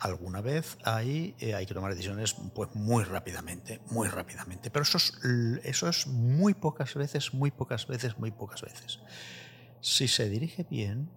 alguna 0.00 0.40
vez 0.40 0.78
hay, 0.85 1.35
eh, 1.38 1.54
hay 1.54 1.66
que 1.66 1.75
tomar 1.75 1.92
decisiones 1.92 2.35
pues, 2.54 2.75
muy 2.75 3.04
rápidamente, 3.04 3.80
muy 3.90 4.09
rápidamente. 4.09 4.71
Pero 4.71 4.83
eso 4.83 4.97
es, 4.97 5.12
eso 5.62 5.88
es 5.88 6.07
muy 6.07 6.54
pocas 6.54 6.95
veces, 6.95 7.35
muy 7.35 7.50
pocas 7.50 7.87
veces, 7.87 8.19
muy 8.19 8.30
pocas 8.30 8.62
veces. 8.62 9.00
Si 9.80 10.09
se 10.09 10.28
dirige 10.28 10.66
bien, 10.69 11.11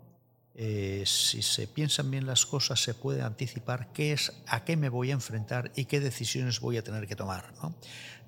eh, 0.55 1.03
si 1.05 1.41
se 1.41 1.67
piensan 1.67 2.11
bien 2.11 2.27
las 2.27 2.45
cosas, 2.45 2.81
se 2.81 2.93
puede 2.93 3.21
anticipar 3.21 3.91
qué 3.93 4.13
es, 4.13 4.31
a 4.47 4.63
qué 4.63 4.77
me 4.77 4.89
voy 4.89 5.09
a 5.09 5.13
enfrentar 5.13 5.71
y 5.75 5.85
qué 5.85 5.99
decisiones 5.99 6.59
voy 6.59 6.77
a 6.77 6.83
tener 6.83 7.07
que 7.07 7.15
tomar. 7.15 7.53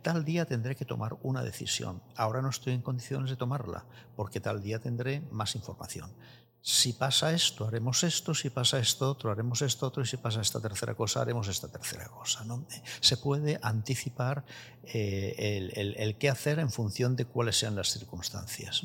Tal 0.01 0.23
día 0.23 0.45
tendré 0.45 0.75
que 0.75 0.85
tomar 0.85 1.17
una 1.23 1.43
decisión. 1.43 2.01
Ahora 2.15 2.41
no 2.41 2.49
estoy 2.49 2.73
en 2.73 2.81
condiciones 2.81 3.29
de 3.29 3.35
tomarla, 3.35 3.85
porque 4.15 4.39
tal 4.39 4.61
día 4.61 4.79
tendré 4.79 5.21
más 5.31 5.55
información 5.55 6.11
si 6.67 6.93
pasa 6.93 7.31
esto, 7.31 7.67
haremos 7.67 8.03
esto, 8.03 8.33
si 8.33 8.49
pasa 8.49 8.79
esto 8.79 9.11
otro, 9.11 9.29
haremos 9.29 9.61
esto 9.61 9.85
otro, 9.85 10.01
y 10.01 10.07
si 10.07 10.17
pasa 10.17 10.41
esta 10.41 10.59
tercera 10.59 10.95
cosa, 10.95 11.21
haremos 11.21 11.47
esta 11.47 11.67
tercera 11.67 12.07
cosa. 12.07 12.43
¿no? 12.43 12.65
Se 13.01 13.17
puede 13.17 13.59
anticipar 13.61 14.43
eh, 14.83 15.69
el, 15.95 16.17
qué 16.17 16.27
hacer 16.27 16.57
en 16.57 16.71
función 16.71 17.15
de 17.15 17.25
cuáles 17.25 17.59
sean 17.59 17.75
las 17.75 17.89
circunstancias. 17.89 18.81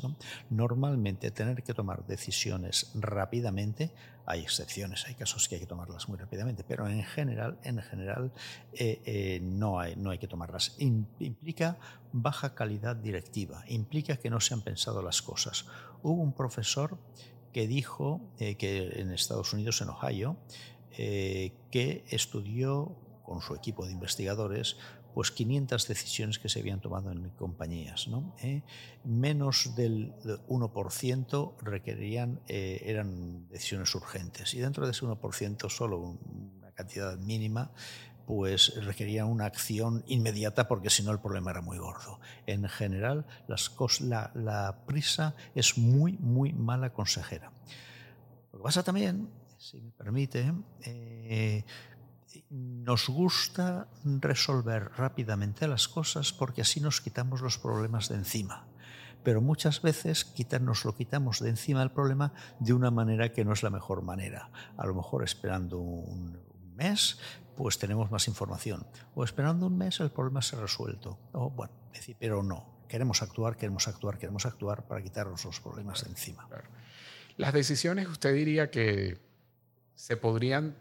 Normalmente 0.51 1.31
tener 1.31 1.63
que 1.63 1.73
tomar 1.73 2.05
decisiones 2.05 2.91
rápidamente, 2.93 3.91
hay 4.27 4.41
excepciones, 4.41 5.07
hay 5.07 5.15
casos 5.15 5.49
que 5.49 5.55
hay 5.55 5.61
que 5.61 5.67
tomarlas 5.67 6.07
muy 6.07 6.19
rápidamente, 6.19 6.63
pero 6.63 6.87
en 6.87 7.03
general, 7.03 7.57
en 7.63 7.81
general 7.81 8.31
eh, 8.73 9.01
eh, 9.05 9.39
no, 9.41 9.79
hay, 9.79 9.95
no 9.95 10.11
hay 10.11 10.19
que 10.19 10.27
tomarlas. 10.27 10.75
implica 10.77 11.79
baja 12.13 12.53
calidad 12.53 12.95
directiva, 12.95 13.63
implica 13.67 14.17
que 14.17 14.29
no 14.29 14.39
se 14.39 14.53
han 14.53 14.61
pensado 14.61 15.01
las 15.01 15.23
cosas. 15.23 15.65
Hubo 16.03 16.21
un 16.21 16.33
profesor 16.33 16.99
que 17.51 17.67
dijo 17.67 18.21
eh, 18.39 18.55
que 18.55 18.99
en 18.99 19.11
Estados 19.11 19.53
Unidos, 19.53 19.81
en 19.81 19.89
Ohio, 19.89 20.37
eh, 20.97 21.53
que 21.71 22.03
estudió 22.09 22.95
con 23.23 23.41
su 23.41 23.55
equipo 23.55 23.85
de 23.85 23.93
investigadores 23.93 24.77
pues 25.13 25.29
500 25.31 25.87
decisiones 25.89 26.39
que 26.39 26.47
se 26.47 26.61
habían 26.61 26.79
tomado 26.79 27.11
en 27.11 27.29
compañías. 27.31 28.07
¿no? 28.07 28.33
Eh, 28.41 28.61
menos 29.03 29.75
del 29.75 30.13
1% 30.47 31.53
requerían, 31.61 32.39
eran 32.47 33.49
decisiones 33.49 33.93
urgentes 33.93 34.53
y 34.53 34.59
dentro 34.59 34.85
de 34.85 34.91
ese 34.91 35.05
1% 35.05 35.69
solo 35.69 35.99
una 35.99 36.71
cantidad 36.71 37.17
mínima 37.17 37.71
pues 38.31 38.73
requería 38.85 39.25
una 39.25 39.43
acción 39.43 40.05
inmediata 40.07 40.65
porque 40.69 40.89
si 40.89 41.03
no 41.03 41.11
el 41.11 41.19
problema 41.19 41.51
era 41.51 41.59
muy 41.59 41.77
gordo. 41.77 42.21
En 42.45 42.65
general, 42.69 43.25
las 43.45 43.75
la, 43.99 44.31
la, 44.35 44.85
prisa 44.85 45.35
es 45.53 45.77
muy, 45.77 46.13
muy 46.13 46.53
mala 46.53 46.93
consejera. 46.93 47.51
Lo 48.53 48.59
que 48.59 48.63
pasa 48.63 48.83
también, 48.83 49.29
si 49.57 49.81
me 49.81 49.91
permite, 49.91 50.53
eh, 50.85 51.65
nos 52.49 53.09
gusta 53.09 53.89
resolver 54.05 54.91
rápidamente 54.95 55.67
las 55.67 55.89
cosas 55.89 56.31
porque 56.31 56.61
así 56.61 56.79
nos 56.79 57.01
quitamos 57.01 57.41
los 57.41 57.57
problemas 57.57 58.07
de 58.07 58.15
encima. 58.15 58.65
Pero 59.25 59.41
muchas 59.41 59.81
veces 59.81 60.33
nos 60.61 60.85
lo 60.85 60.95
quitamos 60.95 61.41
de 61.41 61.49
encima 61.49 61.83
el 61.83 61.91
problema 61.91 62.31
de 62.61 62.71
una 62.71 62.91
manera 62.91 63.33
que 63.33 63.43
no 63.43 63.51
es 63.51 63.61
la 63.61 63.69
mejor 63.71 64.03
manera. 64.03 64.51
A 64.77 64.85
lo 64.85 64.95
mejor 64.95 65.21
esperando 65.25 65.79
un, 65.79 66.39
mes, 66.75 67.19
pues 67.55 67.77
tenemos 67.77 68.11
más 68.11 68.27
información. 68.27 68.85
O 69.15 69.23
esperando 69.23 69.67
un 69.67 69.77
mes 69.77 69.99
el 69.99 70.11
problema 70.11 70.41
se 70.41 70.55
ha 70.55 70.59
resuelto. 70.59 71.17
O 71.33 71.49
bueno, 71.49 71.73
decir, 71.93 72.15
pero 72.19 72.43
no, 72.43 72.65
queremos 72.87 73.21
actuar, 73.21 73.57
queremos 73.57 73.87
actuar, 73.87 74.17
queremos 74.17 74.45
actuar 74.45 74.87
para 74.87 75.01
quitarnos 75.01 75.45
los 75.45 75.59
problemas 75.59 76.03
de 76.03 76.09
encima. 76.09 76.47
Las 77.37 77.53
decisiones, 77.53 78.07
usted 78.07 78.33
diría 78.33 78.69
que 78.69 79.19
se 79.95 80.17
podrían, 80.17 80.75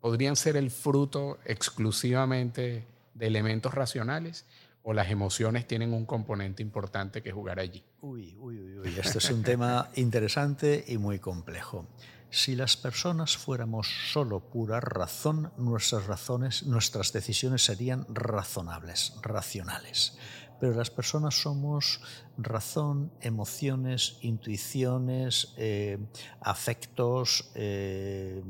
podrían 0.00 0.36
ser 0.36 0.56
el 0.56 0.70
fruto 0.70 1.38
exclusivamente 1.44 2.86
de 3.14 3.26
elementos 3.26 3.74
racionales 3.74 4.46
o 4.82 4.92
las 4.92 5.10
emociones 5.10 5.66
tienen 5.66 5.94
un 5.94 6.04
componente 6.04 6.62
importante 6.62 7.22
que 7.22 7.32
jugar 7.32 7.58
allí. 7.58 7.82
Uy, 8.02 8.36
uy, 8.38 8.60
uy, 8.60 8.78
uy. 8.78 8.94
Este 8.98 9.18
es 9.18 9.30
un 9.30 9.42
tema 9.42 9.90
interesante 9.94 10.84
y 10.86 10.98
muy 10.98 11.18
complejo. 11.18 11.86
Si 12.34 12.56
las 12.56 12.76
personas 12.76 13.36
fuéramos 13.36 13.86
solo 14.12 14.40
pura 14.40 14.80
razón, 14.80 15.52
nuestras 15.56 16.06
razones, 16.06 16.64
nuestras 16.64 17.12
decisiones 17.12 17.64
serían 17.64 18.04
razonables, 18.08 19.14
racionales. 19.22 20.18
Pero 20.58 20.74
las 20.74 20.90
personas 20.90 21.40
somos 21.40 22.00
razón, 22.36 23.12
emociones, 23.20 24.18
intuiciones, 24.22 25.54
eh, 25.58 25.96
afectos, 26.40 27.52
eh, 27.54 28.42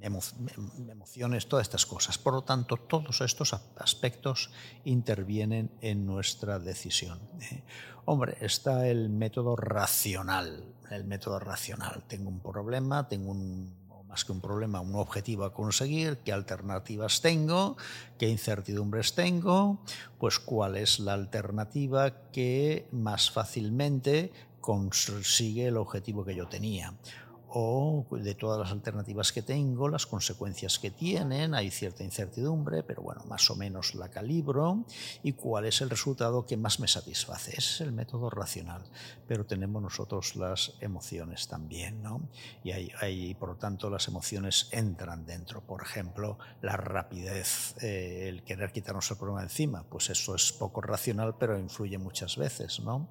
emociones, 0.00 1.48
todas 1.48 1.66
estas 1.66 1.86
cosas. 1.86 2.16
Por 2.16 2.34
lo 2.34 2.42
tanto, 2.42 2.76
todos 2.76 3.22
estos 3.22 3.54
aspectos 3.76 4.52
intervienen 4.84 5.72
en 5.80 6.06
nuestra 6.06 6.60
decisión. 6.60 7.18
¿eh? 7.40 7.64
Hombre, 8.04 8.36
está 8.40 8.86
el 8.86 9.08
método 9.10 9.56
racional. 9.56 10.64
El 10.90 11.04
método 11.04 11.38
racional. 11.38 12.02
Tengo 12.06 12.28
un 12.28 12.40
problema, 12.40 13.08
tengo 13.08 13.30
un, 13.30 13.72
más 14.08 14.24
que 14.24 14.32
un 14.32 14.40
problema, 14.40 14.80
un 14.80 14.96
objetivo 14.96 15.44
a 15.44 15.54
conseguir, 15.54 16.18
qué 16.18 16.32
alternativas 16.32 17.20
tengo, 17.20 17.76
qué 18.18 18.28
incertidumbres 18.28 19.14
tengo, 19.14 19.80
pues 20.18 20.40
cuál 20.40 20.76
es 20.76 20.98
la 20.98 21.14
alternativa 21.14 22.30
que 22.32 22.88
más 22.90 23.30
fácilmente 23.30 24.32
consigue 24.60 25.68
el 25.68 25.76
objetivo 25.76 26.24
que 26.24 26.34
yo 26.34 26.48
tenía 26.48 26.92
o 27.52 28.06
de 28.10 28.34
todas 28.34 28.58
las 28.58 28.70
alternativas 28.70 29.32
que 29.32 29.42
tengo, 29.42 29.88
las 29.88 30.06
consecuencias 30.06 30.78
que 30.78 30.90
tienen, 30.90 31.54
hay 31.54 31.70
cierta 31.70 32.04
incertidumbre, 32.04 32.82
pero 32.82 33.02
bueno, 33.02 33.24
más 33.24 33.50
o 33.50 33.56
menos 33.56 33.94
la 33.94 34.08
calibro 34.08 34.84
y 35.22 35.32
cuál 35.32 35.66
es 35.66 35.80
el 35.80 35.90
resultado 35.90 36.46
que 36.46 36.56
más 36.56 36.80
me 36.80 36.88
satisface. 36.88 37.50
Ese 37.52 37.74
es 37.74 37.80
el 37.80 37.92
método 37.92 38.30
racional, 38.30 38.82
pero 39.26 39.46
tenemos 39.46 39.82
nosotros 39.82 40.36
las 40.36 40.74
emociones 40.80 41.48
también, 41.48 42.02
¿no? 42.02 42.28
Y 42.62 42.70
hay, 42.70 43.34
por 43.34 43.50
lo 43.50 43.56
tanto 43.56 43.90
las 43.90 44.08
emociones 44.08 44.68
entran 44.70 45.26
dentro. 45.26 45.60
Por 45.60 45.82
ejemplo, 45.82 46.38
la 46.62 46.76
rapidez, 46.76 47.74
eh, 47.82 48.28
el 48.28 48.42
querer 48.44 48.72
quitarnos 48.72 49.10
el 49.10 49.16
problema 49.16 49.42
encima, 49.42 49.84
pues 49.88 50.10
eso 50.10 50.34
es 50.34 50.52
poco 50.52 50.80
racional, 50.80 51.36
pero 51.38 51.58
influye 51.58 51.98
muchas 51.98 52.36
veces, 52.36 52.80
¿no? 52.80 53.08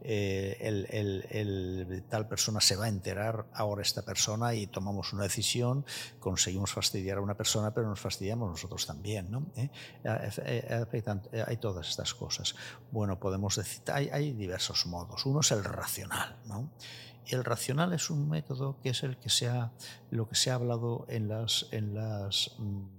Eh, 0.00 0.56
el, 0.60 2.04
tal 2.08 2.28
persona 2.28 2.60
se 2.60 2.76
va 2.76 2.84
a 2.84 2.88
enterar 2.88 3.46
ahora 3.52 3.77
esta 3.82 4.02
persona 4.02 4.54
y 4.54 4.66
tomamos 4.66 5.12
una 5.12 5.24
decisión, 5.24 5.84
conseguimos 6.20 6.72
fastidiar 6.72 7.18
a 7.18 7.20
una 7.20 7.36
persona, 7.36 7.72
pero 7.72 7.88
nos 7.88 8.00
fastidiamos 8.00 8.50
nosotros 8.50 8.86
también. 8.86 9.30
¿no? 9.30 9.46
¿Eh? 9.56 9.70
Eh, 10.04 11.44
hay 11.46 11.56
todas 11.56 11.88
estas 11.88 12.14
cosas. 12.14 12.54
Bueno, 12.90 13.18
podemos 13.18 13.56
decir, 13.56 13.82
hay, 13.92 14.08
hay 14.08 14.32
diversos 14.32 14.86
modos. 14.86 15.26
Uno 15.26 15.40
es 15.40 15.50
el 15.50 15.64
racional. 15.64 16.36
¿no? 16.46 16.70
el 17.30 17.44
racional 17.44 17.92
es 17.92 18.10
un 18.10 18.28
método 18.28 18.78
que 18.82 18.90
es 18.90 19.02
el 19.02 19.18
que 19.18 19.28
se 19.28 19.48
ha, 19.48 19.72
lo 20.10 20.28
que 20.28 20.34
se 20.34 20.50
ha 20.50 20.54
hablado 20.54 21.04
en 21.08 21.28
las, 21.28 21.66
en 21.72 21.94
las 21.94 22.54
mm, 22.58 22.97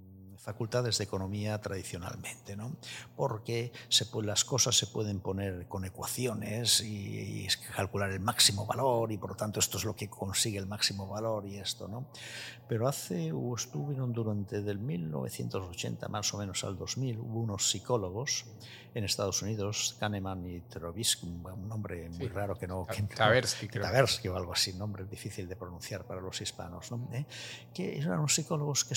facultades 0.50 0.98
de 0.98 1.03
economía 1.03 1.62
tradicionalmente, 1.62 2.56
¿no? 2.58 2.75
porque 3.15 3.72
se, 3.88 4.08
las 4.24 4.44
cosas 4.44 4.75
se 4.75 4.88
pueden 4.88 5.20
poner 5.20 5.68
con 5.68 5.86
ecuaciones 5.86 6.82
y, 6.82 7.48
calcular 7.75 8.10
el 8.12 8.20
máximo 8.20 8.65
valor 8.65 9.12
y 9.12 9.18
por 9.18 9.29
lo 9.32 9.36
tanto 9.36 9.60
esto 9.60 9.77
es 9.77 9.84
lo 9.86 9.96
que 9.96 10.10
consigue 10.10 10.58
el 10.58 10.65
máximo 10.65 11.08
valor 11.08 11.46
y 11.46 11.58
esto. 11.58 11.88
¿no? 11.88 12.08
Pero 12.68 12.88
hace, 12.88 13.32
o 13.32 13.56
estuvieron 13.56 14.12
durante 14.12 14.63
del 14.63 14.79
1980 14.79 16.08
más 16.08 16.34
o 16.34 16.39
menos 16.39 16.63
al 16.63 16.75
2000, 16.75 17.20
hubo 17.20 17.41
unos 17.41 17.70
psicólogos 17.70 18.46
en 18.96 19.03
Estados 19.03 19.44
Unidos, 19.44 19.96
Kahneman 20.00 20.46
y 20.48 20.62
Trovisky, 20.62 21.27
un 21.27 21.68
nombre 21.68 22.10
muy 22.10 22.27
raro 22.27 22.58
que 22.58 22.68
no... 22.68 22.88
Que, 22.88 23.79
Taversky, 23.79 24.27
o 24.29 24.36
algo 24.36 24.53
así, 24.53 24.74
nombre 24.74 25.06
difícil 25.06 25.48
de 25.48 25.56
pronunciar 25.56 26.06
para 26.06 26.22
los 26.22 26.41
hispanos, 26.41 26.91
¿no? 26.91 27.08
¿Eh? 27.13 27.25
que 27.72 28.00
eran 28.00 28.20
unos 28.20 28.34
psicólogos 28.34 28.84
que 28.84 28.96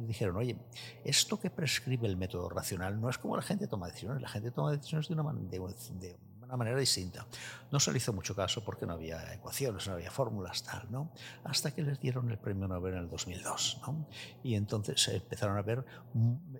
dijeron, 0.00 0.36
oye, 0.36 0.56
esto 1.04 1.38
que 1.38 1.50
prescribe 1.50 2.06
el 2.06 2.16
método 2.16 2.48
racional 2.48 3.00
no 3.00 3.10
es 3.10 3.18
como 3.18 3.36
la 3.36 3.42
gente 3.42 3.66
toma 3.66 3.86
decisiones, 3.86 4.22
la 4.22 4.28
gente 4.28 4.50
toma 4.50 4.72
decisiones 4.72 5.08
de 5.08 5.14
una, 5.14 6.56
manera 6.56 6.78
distinta. 6.78 7.26
No 7.72 7.80
se 7.80 7.90
le 7.90 7.98
hizo 7.98 8.12
mucho 8.12 8.36
caso 8.36 8.64
porque 8.64 8.86
no 8.86 8.92
había 8.92 9.34
ecuaciones, 9.34 9.86
no 9.88 9.94
había 9.94 10.10
fórmulas, 10.10 10.62
tal, 10.62 10.86
¿no? 10.90 11.12
Hasta 11.44 11.72
que 11.74 11.82
les 11.82 12.00
dieron 12.00 12.30
el 12.30 12.38
premio 12.38 12.68
Nobel 12.68 12.94
en 12.94 13.00
el 13.00 13.08
2002, 13.08 13.80
¿no? 13.82 14.06
Y 14.44 14.54
entonces 14.54 15.08
empezaron 15.08 15.58
a 15.58 15.62
ver, 15.62 15.84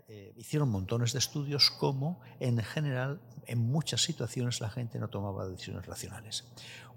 eh, 0.09 0.33
hicieron 0.37 0.71
montones 0.71 1.13
de 1.13 1.21
estudios 1.21 1.71
como 1.71 2.21
en 2.41 2.59
general 2.59 3.21
en 3.47 3.59
muchas 3.59 4.03
situaciones 4.03 4.61
la 4.61 4.71
gente 4.71 4.99
no 4.99 5.09
tomaba 5.09 5.47
decisiones 5.47 5.87
racionales 5.87 6.45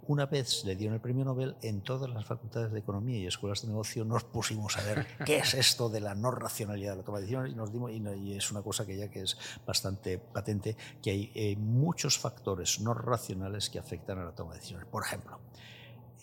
una 0.10 0.25
vez 0.25 0.66
le 0.66 0.75
dieron 0.75 0.96
el 0.96 1.01
premio 1.01 1.24
Nobel, 1.24 1.56
en 1.62 1.82
todas 1.82 2.10
las 2.10 2.25
facultades 2.25 2.72
de 2.72 2.80
economía 2.80 3.20
y 3.20 3.28
escuelas 3.28 3.62
de 3.62 3.68
negocio 3.68 4.04
nos 4.04 4.24
pusimos 4.24 4.75
a 4.75 4.82
ver 4.82 5.06
qué 5.25 5.38
es 5.38 5.54
esto 5.54 5.88
de 5.88 6.00
la 6.00 6.16
no 6.16 6.32
racionalidad 6.32 6.94
de 6.94 6.98
la 6.98 7.04
toma 7.04 7.20
de 7.20 7.25
decisiones 7.25 7.51
y 7.51 7.56
nos 7.56 7.72
dimos, 7.72 7.92
y, 7.92 8.34
es 8.34 8.50
una 8.50 8.63
cosa 8.63 8.88
que 8.88 8.98
ya 8.98 9.08
que 9.12 9.22
es 9.22 9.38
bastante 9.68 10.18
patente, 10.18 10.75
que 11.04 11.12
hay 11.12 11.32
eh, 11.36 11.56
muchos 11.58 12.18
factores 12.18 12.80
no 12.80 12.96
racionales 12.96 13.70
que 13.70 13.78
afectan 13.78 14.18
a 14.18 14.25
la 14.25 14.32
toma 14.32 14.54
de 14.54 14.58
decisiones. 14.58 14.88
Por 14.88 15.04
ejemplo, 15.04 15.39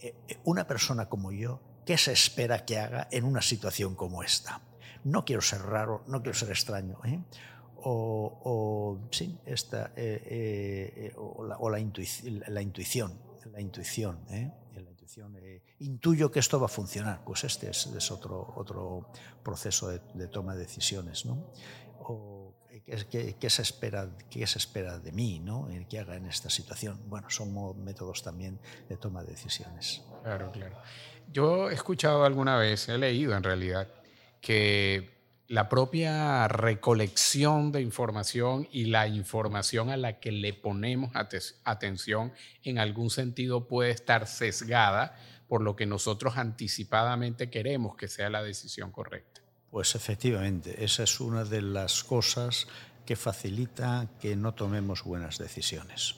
eh, 0.03 0.17
eh, 0.27 0.37
una 0.43 0.67
persona 0.67 1.09
como 1.09 1.31
yo, 1.31 1.61
¿qué 1.85 1.97
se 1.97 2.11
espera 2.11 2.65
que 2.65 2.81
haga 2.81 3.07
en 3.13 3.23
una 3.23 3.41
situación 3.41 3.95
como 3.95 4.25
esta? 4.25 4.63
No 5.05 5.25
quiero 5.25 5.43
ser 5.43 5.63
raro, 5.63 6.03
no 6.09 6.23
quiero 6.23 6.37
ser 6.37 6.51
extraño. 6.51 6.99
O, 7.89 8.99
sí, 9.13 9.39
esta, 9.47 9.93
o, 11.15 11.45
la, 11.45 11.57
o 11.59 11.71
la, 11.71 11.79
intuición 11.79 13.26
la 13.51 13.61
intuición. 13.61 14.25
¿eh? 14.31 14.53
La 14.75 14.91
intuición 14.91 15.37
eh, 15.37 15.63
intuyo 15.81 16.31
que 16.31 16.41
esto 16.41 16.59
va 16.61 16.67
a 16.67 16.69
funcionar. 16.69 17.25
Pues 17.25 17.45
este 17.45 17.71
es, 17.71 18.11
otro, 18.11 18.55
otro 18.57 19.11
proceso 19.43 19.89
de, 19.89 20.29
toma 20.29 20.55
de 20.55 20.61
decisiones. 20.61 21.25
¿no? 21.25 21.53
O, 22.01 22.55
¿qué, 22.85 23.51
se 23.51 23.63
espera, 23.63 24.09
¿Qué 24.31 24.47
se 24.47 24.59
espera 24.59 24.99
de 24.99 25.13
mí 25.13 25.41
¿no? 25.41 25.69
que 25.89 25.99
haga 25.99 26.17
en 26.17 26.27
esta 26.27 26.51
situación? 26.51 27.01
Bueno, 27.09 27.31
son 27.31 27.85
métodos 27.85 28.23
también 28.23 28.59
de 28.89 28.97
toma 28.97 29.23
de 29.23 29.33
decisiones. 29.33 30.03
Claro, 30.23 30.51
claro. 30.53 30.77
Yo 31.33 31.71
he 31.71 31.75
escuchado 31.75 32.25
alguna 32.25 32.57
vez, 32.57 32.89
he 32.89 32.99
leído 32.99 33.37
en 33.37 33.43
realidad, 33.43 33.89
que 34.41 35.16
la 35.49 35.69
propia 35.69 36.49
recolección 36.49 37.71
de 37.71 37.81
información 37.81 38.69
y 38.73 38.87
la 38.87 39.07
información 39.07 39.91
a 39.91 39.97
la 39.97 40.19
que 40.19 40.33
le 40.33 40.53
ponemos 40.53 41.13
atención 41.65 42.33
en 42.65 42.79
algún 42.79 43.11
sentido 43.11 43.69
puede 43.69 43.91
estar 43.91 44.27
sesgada 44.27 45.17
por 45.49 45.63
lo 45.63 45.77
que 45.77 45.87
nosotros 45.87 46.37
anticipadamente 46.37 47.51
queremos 47.51 47.97
que 47.97 48.09
sea 48.09 48.31
la 48.31 48.43
decisión 48.43 48.91
correcta. 48.91 49.41
Pues 49.71 49.95
efectivamente, 49.95 50.85
esa 50.85 51.05
es 51.05 51.21
una 51.21 51.45
de 51.45 51.63
las 51.63 52.03
cosas 52.03 52.67
que 53.05 53.15
facilita 53.15 54.09
que 54.21 54.35
no 54.35 54.55
tomemos 54.55 55.05
buenas 55.05 55.39
decisiones. 55.39 56.17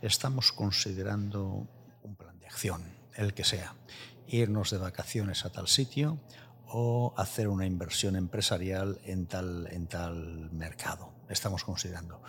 Estamos 0.00 0.52
considerando 0.52 1.68
un 2.02 2.16
plan 2.16 2.38
de 2.38 2.46
acción, 2.46 2.82
el 3.14 3.34
que 3.34 3.44
sea, 3.44 3.74
irnos 4.26 4.70
de 4.70 4.78
vacaciones 4.78 5.44
a 5.44 5.52
tal 5.52 5.68
sitio 5.68 6.18
o 6.72 7.14
hacer 7.16 7.48
una 7.48 7.66
inversión 7.66 8.16
empresarial 8.16 9.00
en 9.04 9.26
tal, 9.26 9.68
en 9.70 9.86
tal 9.86 10.50
mercado. 10.52 11.10
Estamos 11.28 11.64
considerando. 11.64 12.22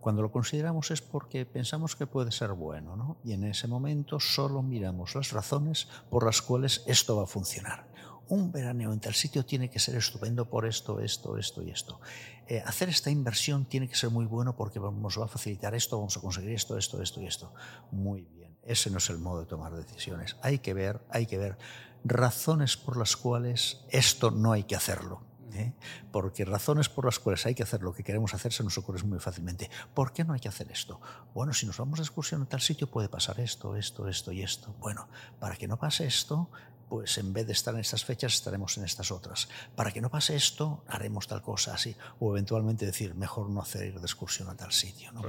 Cuando 0.00 0.22
lo 0.22 0.30
consideramos 0.30 0.92
es 0.92 1.02
porque 1.02 1.44
pensamos 1.46 1.96
que 1.96 2.06
puede 2.06 2.30
ser 2.30 2.52
bueno, 2.52 2.94
¿no? 2.94 3.16
Y 3.24 3.32
en 3.32 3.42
ese 3.42 3.66
momento 3.66 4.20
solo 4.20 4.62
miramos 4.62 5.14
las 5.14 5.32
razones 5.32 5.88
por 6.10 6.24
las 6.24 6.42
cuales 6.42 6.84
esto 6.86 7.16
va 7.16 7.24
a 7.24 7.26
funcionar. 7.26 7.88
Un 8.28 8.52
veraneo 8.52 8.92
en 8.92 9.00
tal 9.00 9.14
sitio 9.14 9.44
tiene 9.44 9.68
que 9.68 9.78
ser 9.78 9.96
estupendo 9.96 10.48
por 10.48 10.66
esto, 10.66 11.00
esto, 11.00 11.36
esto 11.38 11.62
y 11.62 11.70
esto. 11.70 12.00
Eh, 12.46 12.62
hacer 12.64 12.88
esta 12.88 13.10
inversión 13.10 13.64
tiene 13.64 13.88
que 13.88 13.96
ser 13.96 14.10
muy 14.10 14.26
bueno 14.26 14.54
porque 14.54 14.78
nos 14.78 15.18
va 15.18 15.24
a 15.24 15.28
facilitar 15.28 15.74
esto, 15.74 15.96
vamos 15.98 16.16
a 16.16 16.20
conseguir 16.20 16.52
esto, 16.52 16.78
esto, 16.78 17.02
esto 17.02 17.20
y 17.20 17.26
esto. 17.26 17.52
Muy 17.90 18.22
bien. 18.22 18.45
Ese 18.66 18.90
no 18.90 18.98
es 18.98 19.08
el 19.10 19.18
modo 19.18 19.40
de 19.40 19.46
tomar 19.46 19.74
decisiones. 19.74 20.36
Hay 20.42 20.58
que 20.58 20.74
ver, 20.74 21.00
hay 21.10 21.26
que 21.26 21.38
ver 21.38 21.56
razones 22.04 22.76
por 22.76 22.96
las 22.96 23.16
cuales 23.16 23.80
esto 23.90 24.30
no 24.30 24.52
hay 24.52 24.64
que 24.64 24.76
hacerlo. 24.76 25.22
¿eh? 25.54 25.72
Porque 26.12 26.44
razones 26.44 26.88
por 26.88 27.04
las 27.04 27.18
cuales 27.18 27.44
hay 27.46 27.54
que 27.54 27.62
hacer 27.62 27.82
lo 27.82 27.92
que 27.92 28.02
queremos 28.02 28.34
hacer 28.34 28.52
se 28.52 28.62
nos 28.62 28.76
ocurre 28.78 29.02
muy 29.04 29.18
fácilmente. 29.18 29.70
¿Por 29.94 30.12
qué 30.12 30.24
no 30.24 30.32
hay 30.32 30.40
que 30.40 30.48
hacer 30.48 30.70
esto? 30.70 31.00
Bueno, 31.34 31.52
si 31.52 31.66
nos 31.66 31.78
vamos 31.78 31.98
de 31.98 32.04
excursión 32.04 32.42
a 32.42 32.46
tal 32.46 32.60
sitio 32.60 32.90
puede 32.90 33.08
pasar 33.08 33.40
esto, 33.40 33.76
esto, 33.76 34.08
esto 34.08 34.32
y 34.32 34.42
esto. 34.42 34.74
Bueno, 34.80 35.08
para 35.38 35.56
que 35.56 35.68
no 35.68 35.78
pase 35.78 36.06
esto, 36.06 36.50
pues 36.88 37.18
en 37.18 37.32
vez 37.32 37.46
de 37.46 37.52
estar 37.52 37.74
en 37.74 37.80
estas 37.80 38.04
fechas 38.04 38.34
estaremos 38.34 38.76
en 38.78 38.84
estas 38.84 39.10
otras. 39.10 39.48
Para 39.74 39.90
que 39.90 40.00
no 40.00 40.08
pase 40.08 40.36
esto, 40.36 40.84
haremos 40.86 41.26
tal 41.26 41.42
cosa 41.42 41.74
así. 41.74 41.96
O 42.20 42.30
eventualmente 42.32 42.86
decir, 42.86 43.14
mejor 43.14 43.50
no 43.50 43.60
hacer 43.60 43.86
ir 43.86 43.94
de 43.94 44.06
excursión 44.06 44.48
a 44.48 44.56
tal 44.56 44.72
sitio. 44.72 45.10
¿no? 45.12 45.22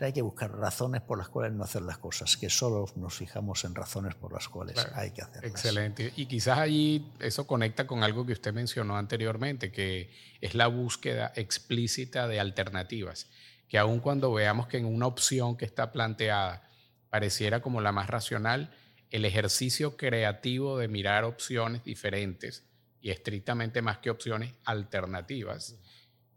hay 0.00 0.12
que 0.12 0.22
buscar 0.22 0.50
razones 0.50 1.02
por 1.02 1.18
las 1.18 1.28
cuales 1.28 1.52
no 1.52 1.64
hacer 1.64 1.82
las 1.82 1.98
cosas, 1.98 2.36
que 2.36 2.48
solo 2.48 2.86
nos 2.96 3.14
fijamos 3.14 3.64
en 3.64 3.74
razones 3.74 4.14
por 4.14 4.32
las 4.32 4.48
cuales 4.48 4.76
hay 4.94 5.10
que 5.10 5.22
hacerlas. 5.22 5.50
Excelente. 5.50 6.12
Y 6.16 6.26
quizás 6.26 6.58
allí 6.58 7.10
eso 7.20 7.46
conecta 7.46 7.86
con 7.86 8.02
algo 8.02 8.24
que 8.24 8.32
usted 8.32 8.54
mencionó 8.54 8.96
anteriormente, 8.96 9.70
que 9.70 10.10
es 10.40 10.54
la 10.54 10.68
búsqueda 10.68 11.32
explícita 11.34 12.28
de 12.28 12.40
alternativas. 12.40 13.26
Que 13.68 13.76
aun 13.76 14.00
cuando 14.00 14.32
veamos 14.32 14.68
que 14.68 14.78
en 14.78 14.86
una 14.86 15.06
opción 15.06 15.56
que 15.56 15.64
está 15.64 15.92
planteada 15.92 16.62
pareciera 17.10 17.60
como 17.60 17.80
la 17.80 17.92
más 17.92 18.08
racional, 18.08 18.70
el 19.10 19.24
ejercicio 19.24 19.96
creativo 19.96 20.78
de 20.78 20.88
mirar 20.88 21.24
opciones 21.24 21.84
diferentes 21.84 22.64
y 23.00 23.10
estrictamente 23.10 23.82
más 23.82 23.98
que 23.98 24.10
opciones 24.10 24.54
alternativas 24.64 25.76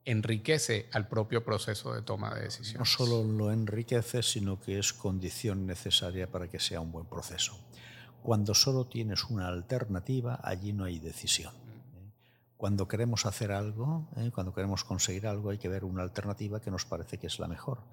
enriquece 0.06 0.90
al 0.94 1.08
propio 1.08 1.44
proceso 1.44 1.94
de 1.94 2.02
toma 2.02 2.34
de 2.34 2.44
decisiones. 2.44 2.80
No 2.80 2.86
solo 2.86 3.24
lo 3.24 3.52
enriquece, 3.52 4.24
sino 4.24 4.60
que 4.60 4.80
es 4.80 4.94
condición 4.94 5.68
necesaria 5.68 6.32
para 6.32 6.50
que 6.50 6.60
sea 6.60 6.82
un 6.82 6.92
buen 6.92 7.06
proceso. 7.06 7.60
Cuando 8.24 8.54
solo 8.54 8.86
tienes 8.88 9.26
una 9.26 9.48
alternativa, 9.48 10.40
allí 10.44 10.74
no 10.74 10.86
hay 10.86 11.00
decisión. 11.00 11.54
¿eh? 11.54 12.12
Cuando 12.58 12.88
queremos 12.88 13.26
hacer 13.26 13.52
algo, 13.52 14.10
¿eh? 14.18 14.32
cuando 14.34 14.54
queremos 14.54 14.84
conseguir 14.84 15.28
algo, 15.28 15.50
hay 15.50 15.58
que 15.58 15.70
ver 15.70 15.84
una 15.84 16.04
alternativa 16.04 16.62
que 16.62 16.72
nos 16.72 16.86
parece 16.86 17.18
que 17.18 17.28
es 17.28 17.40
la 17.40 17.48
mejor 17.48 17.84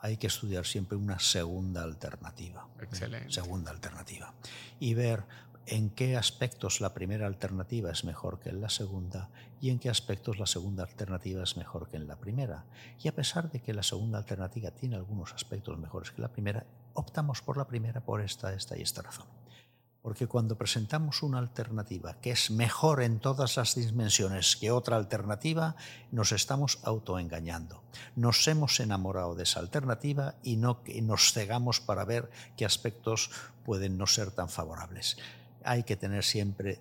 hay 0.00 0.16
que 0.16 0.26
estudiar 0.26 0.66
siempre 0.66 0.96
una 0.96 1.18
segunda 1.18 1.82
alternativa. 1.82 2.66
Excelente. 2.80 3.32
Segunda 3.32 3.70
alternativa. 3.70 4.32
Y 4.78 4.94
ver 4.94 5.24
en 5.66 5.90
qué 5.90 6.16
aspectos 6.16 6.80
la 6.80 6.94
primera 6.94 7.26
alternativa 7.26 7.90
es 7.90 8.04
mejor 8.04 8.40
que 8.40 8.48
en 8.48 8.60
la 8.60 8.70
segunda 8.70 9.28
y 9.60 9.70
en 9.70 9.78
qué 9.78 9.90
aspectos 9.90 10.38
la 10.38 10.46
segunda 10.46 10.84
alternativa 10.84 11.42
es 11.42 11.56
mejor 11.56 11.88
que 11.88 11.96
en 11.96 12.08
la 12.08 12.16
primera. 12.16 12.64
Y 13.02 13.08
a 13.08 13.14
pesar 13.14 13.50
de 13.50 13.60
que 13.60 13.74
la 13.74 13.82
segunda 13.82 14.18
alternativa 14.18 14.70
tiene 14.70 14.96
algunos 14.96 15.32
aspectos 15.34 15.78
mejores 15.78 16.10
que 16.10 16.22
la 16.22 16.32
primera, 16.32 16.64
optamos 16.94 17.42
por 17.42 17.56
la 17.56 17.66
primera 17.66 18.00
por 18.00 18.20
esta, 18.20 18.54
esta 18.54 18.76
y 18.76 18.82
esta 18.82 19.02
razón. 19.02 19.26
Porque 20.02 20.26
cuando 20.26 20.56
presentamos 20.56 21.22
una 21.22 21.38
alternativa 21.38 22.14
que 22.20 22.30
es 22.30 22.50
mejor 22.50 23.02
en 23.02 23.18
todas 23.18 23.56
las 23.56 23.74
dimensiones 23.74 24.56
que 24.56 24.70
otra 24.70 24.96
alternativa, 24.96 25.76
nos 26.10 26.32
estamos 26.32 26.78
autoengañando. 26.84 27.82
Nos 28.16 28.48
hemos 28.48 28.80
enamorado 28.80 29.34
de 29.34 29.42
esa 29.42 29.60
alternativa 29.60 30.36
y 30.42 30.56
no 30.56 30.80
nos 31.02 31.32
cegamos 31.32 31.80
para 31.80 32.04
ver 32.04 32.30
qué 32.56 32.64
aspectos 32.64 33.30
pueden 33.64 33.98
no 33.98 34.06
ser 34.06 34.30
tan 34.30 34.48
favorables. 34.48 35.18
Hay 35.64 35.82
que 35.82 35.96
tener 35.96 36.24
siempre 36.24 36.80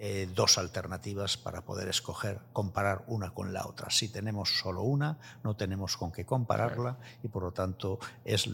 eh, 0.00 0.28
dos 0.32 0.58
alternativas 0.58 1.36
para 1.36 1.62
poder 1.62 1.88
escoger, 1.88 2.38
comparar 2.52 3.02
una 3.08 3.30
con 3.30 3.52
la 3.52 3.66
otra. 3.66 3.90
Si 3.90 4.08
tenemos 4.08 4.56
solo 4.58 4.82
una, 4.82 5.18
no 5.42 5.56
tenemos 5.56 5.96
con 5.96 6.12
qué 6.12 6.24
compararla 6.24 6.98
y 7.24 7.26
por 7.28 7.42
lo 7.42 7.50
tanto 7.50 7.98
es, 8.24 8.48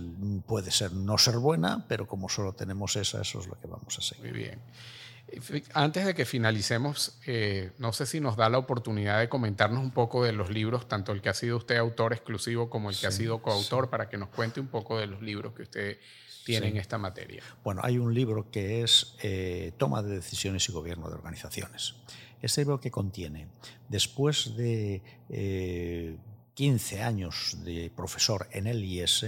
puede 0.46 0.70
ser 0.70 0.92
no 0.92 1.18
ser 1.18 1.36
buena, 1.36 1.84
pero 1.86 2.06
como 2.06 2.30
solo 2.30 2.54
tenemos 2.54 2.96
esa, 2.96 3.20
eso 3.20 3.40
es 3.40 3.46
lo 3.46 3.60
que 3.60 3.66
vamos 3.66 3.98
a 3.98 4.00
seguir. 4.00 4.30
Muy 4.30 4.38
bien. 4.38 4.60
Antes 5.72 6.06
de 6.06 6.14
que 6.14 6.24
finalicemos, 6.24 7.18
eh, 7.26 7.72
no 7.78 7.92
sé 7.92 8.06
si 8.06 8.20
nos 8.20 8.36
da 8.36 8.48
la 8.48 8.58
oportunidad 8.58 9.20
de 9.20 9.28
comentarnos 9.28 9.82
un 9.82 9.90
poco 9.90 10.24
de 10.24 10.32
los 10.32 10.48
libros, 10.48 10.88
tanto 10.88 11.12
el 11.12 11.20
que 11.20 11.28
ha 11.28 11.34
sido 11.34 11.56
usted 11.56 11.76
autor 11.76 12.12
exclusivo 12.12 12.70
como 12.70 12.88
el 12.88 12.98
que 12.98 13.06
ha 13.06 13.10
sido 13.10 13.42
coautor, 13.42 13.90
para 13.90 14.08
que 14.08 14.16
nos 14.16 14.28
cuente 14.30 14.60
un 14.60 14.68
poco 14.68 14.98
de 14.98 15.06
los 15.06 15.22
libros 15.22 15.54
que 15.54 15.62
usted 15.62 15.98
tiene 16.44 16.68
en 16.68 16.76
esta 16.76 16.98
materia? 16.98 17.42
Bueno, 17.62 17.80
hay 17.84 17.98
un 17.98 18.14
libro 18.14 18.50
que 18.50 18.82
es 18.82 19.16
eh, 19.22 19.72
Toma 19.76 20.02
de 20.02 20.16
Decisiones 20.16 20.68
y 20.68 20.72
Gobierno 20.72 21.08
de 21.08 21.14
Organizaciones. 21.14 21.94
Este 22.42 22.60
libro 22.60 22.80
que 22.80 22.90
contiene, 22.90 23.48
después 23.88 24.54
de 24.56 25.02
15 26.54 26.96
eh, 26.96 27.02
años 27.02 27.56
de 27.64 27.90
profesor 27.94 28.48
en 28.52 28.66
el 28.66 28.84
IS, 28.84 29.26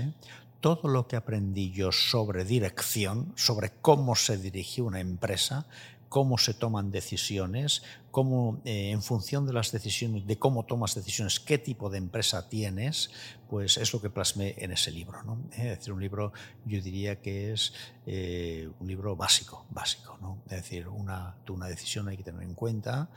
todo 0.61 0.89
lo 0.89 1.07
que 1.07 1.17
aprendí 1.17 1.71
yo 1.71 1.93
sobre 1.93 2.45
dirección, 2.45 3.33
sobre 3.37 3.71
cómo 3.81 4.17
se 4.17 4.37
dirige 4.37 4.83
una 4.83 5.01
empresa, 5.01 5.67
cómo 6.09 6.39
se 6.39 6.55
toman 6.55 6.91
decisiones, 6.91 7.83
cómo 8.11 8.61
eh, 8.65 8.91
en 8.91 9.03
función 9.03 9.47
de 9.47 9.53
las 9.53 9.73
decisiones, 9.73 10.27
de 10.27 10.39
cómo 10.39 10.65
tomas 10.65 10.95
decisiones, 10.95 11.41
qué 11.41 11.59
tipo 11.59 11.91
de 11.91 11.99
empresa 11.99 12.49
tienes, 12.49 13.11
pues 13.49 13.77
es 13.77 13.93
lo 13.93 14.01
que 14.01 14.11
plasmé 14.11 14.55
en 14.59 14.73
ese 14.73 14.91
libro. 14.91 15.23
¿no? 15.23 15.39
Es 15.53 15.65
decir, 15.65 15.93
un 15.93 16.01
libro, 16.01 16.33
yo 16.65 16.81
diría 16.81 17.21
que 17.21 17.53
es 17.53 17.73
eh, 18.07 18.69
un 18.81 18.89
libro 18.89 19.17
básico, 19.17 19.67
básico. 19.71 20.19
¿no? 20.21 20.39
Es 20.47 20.63
decir, 20.63 20.89
una, 20.89 21.37
una 21.49 21.67
decisión 21.67 22.09
hay 22.09 22.17
que 22.17 22.25
tener 22.25 22.43
en 22.43 22.55
cuenta 22.55 23.11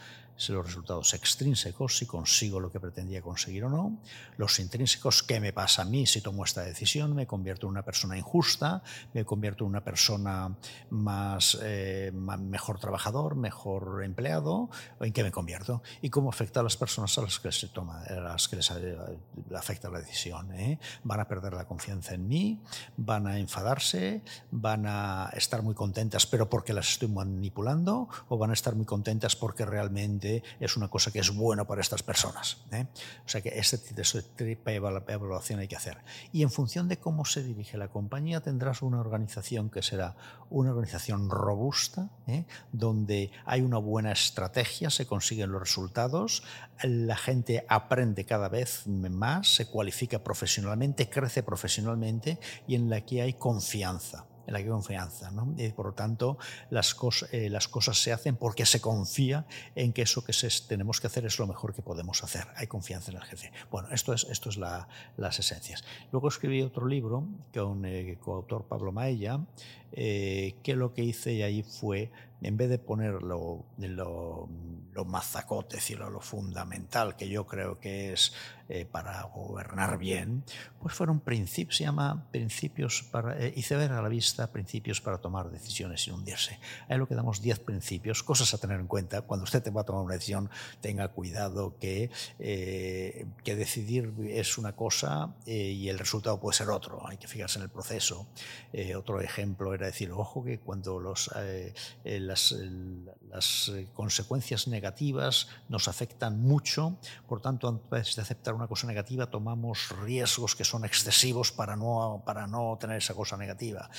los 0.47 0.65
resultados 0.65 1.13
extrínsecos, 1.13 1.97
si 1.97 2.05
consigo 2.05 2.59
lo 2.59 2.71
que 2.71 2.79
pretendía 2.79 3.21
conseguir 3.21 3.65
o 3.65 3.69
no, 3.69 3.99
los 4.37 4.57
intrínsecos, 4.59 5.21
qué 5.21 5.39
me 5.39 5.51
pasa 5.51 5.81
a 5.81 5.85
mí 5.85 6.07
si 6.07 6.21
tomo 6.21 6.45
esta 6.45 6.63
decisión, 6.63 7.13
me 7.13 7.27
convierto 7.27 7.67
en 7.67 7.71
una 7.71 7.83
persona 7.83 8.17
injusta, 8.17 8.81
me 9.13 9.25
convierto 9.25 9.65
en 9.65 9.71
una 9.71 9.83
persona 9.83 10.55
más, 10.89 11.57
eh, 11.61 12.11
mejor 12.13 12.79
trabajador, 12.79 13.35
mejor 13.35 14.03
empleado, 14.03 14.69
en 15.01 15.11
qué 15.11 15.23
me 15.23 15.31
convierto 15.31 15.83
y 16.01 16.09
cómo 16.09 16.29
afecta 16.29 16.61
a 16.61 16.63
las 16.63 16.77
personas 16.77 17.17
a 17.17 17.21
las 17.21 17.39
que 17.39 17.51
se 17.51 17.67
toma, 17.67 18.03
a 18.03 18.13
las 18.13 18.47
que 18.47 18.55
les 18.55 18.71
afecta 19.55 19.89
la 19.89 19.99
decisión. 19.99 20.53
¿eh? 20.53 20.79
Van 21.03 21.19
a 21.19 21.27
perder 21.27 21.53
la 21.53 21.65
confianza 21.65 22.13
en 22.13 22.27
mí, 22.27 22.61
van 22.95 23.27
a 23.27 23.37
enfadarse, 23.37 24.21
van 24.51 24.85
a 24.87 25.29
estar 25.35 25.61
muy 25.63 25.75
contentas, 25.75 26.25
pero 26.25 26.49
porque 26.49 26.73
las 26.73 26.89
estoy 26.89 27.09
manipulando, 27.09 28.07
o 28.29 28.37
van 28.37 28.51
a 28.51 28.53
estar 28.53 28.75
muy 28.75 28.85
contentas 28.85 29.35
porque 29.35 29.65
realmente 29.65 30.28
es 30.59 30.77
una 30.77 30.87
cosa 30.87 31.11
que 31.11 31.19
es 31.19 31.33
bueno 31.33 31.65
para 31.65 31.81
estas 31.81 32.03
personas. 32.03 32.57
¿eh? 32.71 32.85
O 33.25 33.29
sea 33.29 33.41
que 33.41 33.49
este 33.57 33.77
tipo 33.77 34.69
de 34.69 34.75
evaluación 34.75 35.59
hay 35.59 35.67
que 35.67 35.75
hacer. 35.75 35.97
Y 36.31 36.43
en 36.43 36.51
función 36.51 36.87
de 36.87 36.97
cómo 36.97 37.25
se 37.25 37.43
dirige 37.43 37.77
la 37.77 37.87
compañía, 37.87 38.41
tendrás 38.41 38.81
una 38.81 38.99
organización 38.99 39.69
que 39.69 39.81
será 39.81 40.15
una 40.49 40.71
organización 40.71 41.29
robusta, 41.29 42.09
¿eh? 42.27 42.45
donde 42.71 43.31
hay 43.45 43.61
una 43.61 43.77
buena 43.77 44.11
estrategia, 44.11 44.89
se 44.89 45.05
consiguen 45.05 45.51
los 45.51 45.61
resultados, 45.61 46.43
la 46.83 47.17
gente 47.17 47.65
aprende 47.67 48.25
cada 48.25 48.49
vez 48.49 48.87
más, 48.87 49.55
se 49.55 49.67
cualifica 49.67 50.23
profesionalmente, 50.23 51.09
crece 51.09 51.43
profesionalmente 51.43 52.39
y 52.67 52.75
en 52.75 52.89
la 52.89 53.01
que 53.01 53.21
hay 53.21 53.33
confianza 53.33 54.28
en 54.49 54.53
la 54.53 54.59
que 54.59 54.65
hay 54.65 54.71
confianza. 54.71 55.31
¿no? 55.31 55.53
Y 55.57 55.69
por 55.69 55.85
lo 55.85 55.93
tanto, 55.93 56.37
las, 56.71 56.95
cosas, 56.95 57.31
eh, 57.31 57.49
las 57.49 57.67
cosas 57.67 58.01
se 58.01 58.11
hacen 58.11 58.35
porque 58.35 58.65
se 58.65 58.81
confía 58.81 59.45
en 59.75 59.93
que 59.93 60.01
eso 60.01 60.23
que 60.23 60.33
se, 60.33 60.49
tenemos 60.67 60.99
que 60.99 61.07
hacer 61.07 61.25
es 61.25 61.37
lo 61.37 61.45
mejor 61.45 61.73
que 61.73 61.83
podemos 61.83 62.23
hacer. 62.23 62.47
Hay 62.55 62.67
confianza 62.67 63.11
en 63.11 63.17
el 63.17 63.23
jefe. 63.23 63.51
Bueno, 63.69 63.89
esto 63.91 64.11
es, 64.11 64.23
esto 64.25 64.49
es 64.49 64.57
la, 64.57 64.87
las 65.17 65.37
esencias. 65.39 65.83
Luego 66.11 66.27
escribí 66.27 66.63
otro 66.63 66.87
libro 66.87 67.27
con 67.53 67.85
el 67.85 68.09
eh, 68.09 68.17
coautor 68.19 68.65
Pablo 68.65 68.91
Maella, 68.91 69.39
eh, 69.91 70.55
que 70.63 70.75
lo 70.75 70.93
que 70.93 71.03
hice 71.03 71.43
ahí 71.43 71.63
fue 71.63 72.11
en 72.41 72.57
vez 72.57 72.69
de 72.69 72.79
poner 72.79 73.21
lo, 73.21 73.65
lo, 73.77 74.49
lo 74.93 75.05
mazacote, 75.05 75.77
decirlo, 75.77 76.09
lo 76.09 76.21
fundamental 76.21 77.15
que 77.15 77.29
yo 77.29 77.45
creo 77.47 77.79
que 77.79 78.13
es 78.13 78.33
eh, 78.71 78.85
para 78.85 79.23
gobernar 79.23 79.97
bien, 79.97 80.43
pues 80.79 80.93
fueron 80.93 81.19
principios, 81.21 81.77
se 81.77 81.85
llama 81.85 82.27
principios 82.31 83.03
para, 83.11 83.35
eh, 83.43 83.53
ver 83.71 83.91
a 83.91 84.01
la 84.01 84.09
vista, 84.09 84.51
principios 84.51 85.01
para 85.01 85.17
tomar 85.17 85.49
decisiones 85.49 86.03
sin 86.03 86.13
hundirse. 86.13 86.59
Ahí 86.87 86.97
lo 86.97 87.07
que 87.07 87.15
damos 87.15 87.41
10 87.41 87.59
principios, 87.59 88.21
cosas 88.21 88.53
a 88.53 88.59
tener 88.59 88.79
en 88.79 88.85
cuenta. 88.85 89.21
Cuando 89.21 89.45
usted 89.45 89.63
te 89.63 89.71
va 89.71 89.81
a 89.81 89.83
tomar 89.85 90.03
una 90.03 90.13
decisión, 90.13 90.51
tenga 90.81 91.07
cuidado 91.07 91.79
que, 91.79 92.11
eh, 92.37 93.25
que 93.43 93.55
decidir 93.55 94.13
es 94.27 94.57
una 94.59 94.75
cosa 94.75 95.33
eh, 95.47 95.71
y 95.71 95.89
el 95.89 95.97
resultado 95.97 96.39
puede 96.39 96.55
ser 96.55 96.69
otro. 96.69 97.07
Hay 97.07 97.17
que 97.17 97.27
fijarse 97.27 97.57
en 97.57 97.63
el 97.63 97.69
proceso. 97.69 98.27
otro 98.95 99.19
ejemplo 99.21 99.73
era 99.73 99.87
decir, 99.87 100.11
ojo 100.11 100.43
que 100.43 100.59
cuando 100.59 100.99
los, 100.99 101.31
las, 102.29 102.55
las 103.29 103.71
consecuencias 103.93 104.67
negativas 104.67 105.47
nos 105.67 105.87
afectan 105.87 106.41
mucho, 106.41 106.97
por 107.27 107.41
tanto, 107.41 107.67
antes 107.67 108.15
de 108.15 108.21
aceptar 108.21 108.53
una 108.53 108.67
cosa 108.67 108.87
negativa 108.87 109.27
tomamos 109.27 109.89
riesgos 110.03 110.55
que 110.55 110.63
son 110.63 110.85
excesivos 110.85 111.51
para 111.51 111.75
no, 111.75 112.23
para 112.25 112.47
no 112.47 112.77
tener 112.79 112.97
esa 112.97 113.13
cosa 113.13 113.37
negativa. 113.37 113.89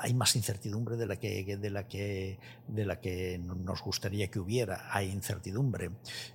Hay 0.00 0.14
más 0.14 0.36
incertidumbre 0.36 0.96
de 0.96 1.06
la 1.06 1.16
que, 1.16 1.56
de 1.56 1.70
la 1.70 1.86
que, 1.86 2.38
de 2.68 2.84
la 2.84 3.00
que 3.00 3.38
nos 3.38 3.82
gustaría 3.82 4.28
que 4.28 4.38
hubiera. 4.38 4.88
Hay 4.90 5.10
incertidumbre. 5.10 5.90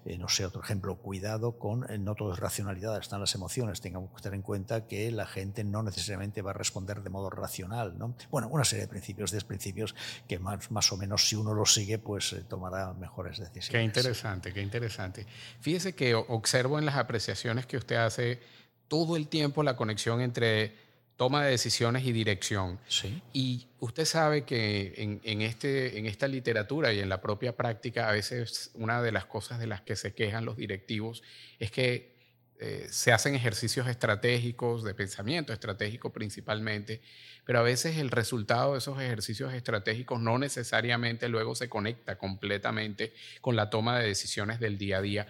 Eh, 0.05 0.17
no 0.17 0.29
sé, 0.29 0.45
otro 0.45 0.61
ejemplo, 0.61 0.95
cuidado 0.97 1.57
con, 1.57 1.89
eh, 1.89 1.97
no 1.97 2.15
todo 2.15 2.33
es 2.33 2.39
racionalidad, 2.39 2.97
están 2.99 3.19
las 3.19 3.35
emociones. 3.35 3.81
Tengamos 3.81 4.11
que 4.11 4.21
tener 4.21 4.35
en 4.35 4.41
cuenta 4.41 4.87
que 4.87 5.11
la 5.11 5.25
gente 5.25 5.63
no 5.63 5.83
necesariamente 5.83 6.41
va 6.41 6.51
a 6.51 6.53
responder 6.53 7.01
de 7.01 7.09
modo 7.09 7.29
racional. 7.29 7.97
¿no? 7.97 8.15
Bueno, 8.29 8.47
una 8.49 8.65
serie 8.65 8.85
de 8.85 8.89
principios, 8.89 9.31
10 9.31 9.43
principios 9.43 9.95
que 10.27 10.39
más, 10.39 10.71
más 10.71 10.91
o 10.91 10.97
menos 10.97 11.27
si 11.27 11.35
uno 11.35 11.53
los 11.53 11.73
sigue, 11.73 11.99
pues 11.99 12.35
tomará 12.43 12.93
mejores 12.93 13.37
decisiones. 13.37 13.69
Qué 13.69 13.81
interesante, 13.81 14.53
qué 14.53 14.61
interesante. 14.61 15.25
Fíjese 15.61 15.95
que 15.95 16.15
observo 16.15 16.79
en 16.79 16.85
las 16.85 16.95
apreciaciones 16.95 17.65
que 17.65 17.77
usted 17.77 17.95
hace 17.97 18.39
todo 18.87 19.17
el 19.17 19.27
tiempo 19.27 19.63
la 19.63 19.75
conexión 19.75 20.21
entre 20.21 20.75
toma 21.17 21.43
de 21.43 21.51
decisiones 21.51 22.05
y 22.05 22.11
dirección. 22.11 22.79
Sí. 22.87 23.21
Y 23.33 23.67
usted 23.79 24.05
sabe 24.05 24.45
que 24.45 24.93
en, 24.97 25.19
en, 25.23 25.41
este, 25.41 25.97
en 25.97 26.05
esta 26.05 26.27
literatura 26.27 26.93
y 26.93 26.99
en 26.99 27.09
la 27.09 27.21
propia 27.21 27.57
práctica, 27.57 28.07
a 28.07 28.11
veces 28.11 28.69
una 28.75 29.01
de 29.01 29.11
las 29.11 29.25
cosas 29.25 29.59
de 29.59 29.67
las 29.67 29.81
que 29.81 29.95
se 29.95 30.13
quejan 30.13 30.45
los 30.45 30.57
directivos 30.57 31.23
es 31.59 31.71
que 31.71 32.15
eh, 32.59 32.87
se 32.89 33.11
hacen 33.11 33.35
ejercicios 33.35 33.87
estratégicos, 33.87 34.83
de 34.83 34.95
pensamiento 34.95 35.53
estratégico 35.53 36.11
principalmente, 36.11 37.01
pero 37.47 37.59
a 37.59 37.61
veces 37.61 37.95
el 37.95 38.11
resultado 38.11 38.73
de 38.73 38.79
esos 38.79 38.99
ejercicios 38.99 39.53
estratégicos 39.53 40.19
no 40.19 40.37
necesariamente 40.37 41.29
luego 41.29 41.55
se 41.55 41.69
conecta 41.69 42.17
completamente 42.17 43.13
con 43.39 43.55
la 43.55 43.69
toma 43.69 43.97
de 43.97 44.05
decisiones 44.05 44.59
del 44.59 44.77
día 44.77 44.97
a 44.97 45.01
día. 45.01 45.27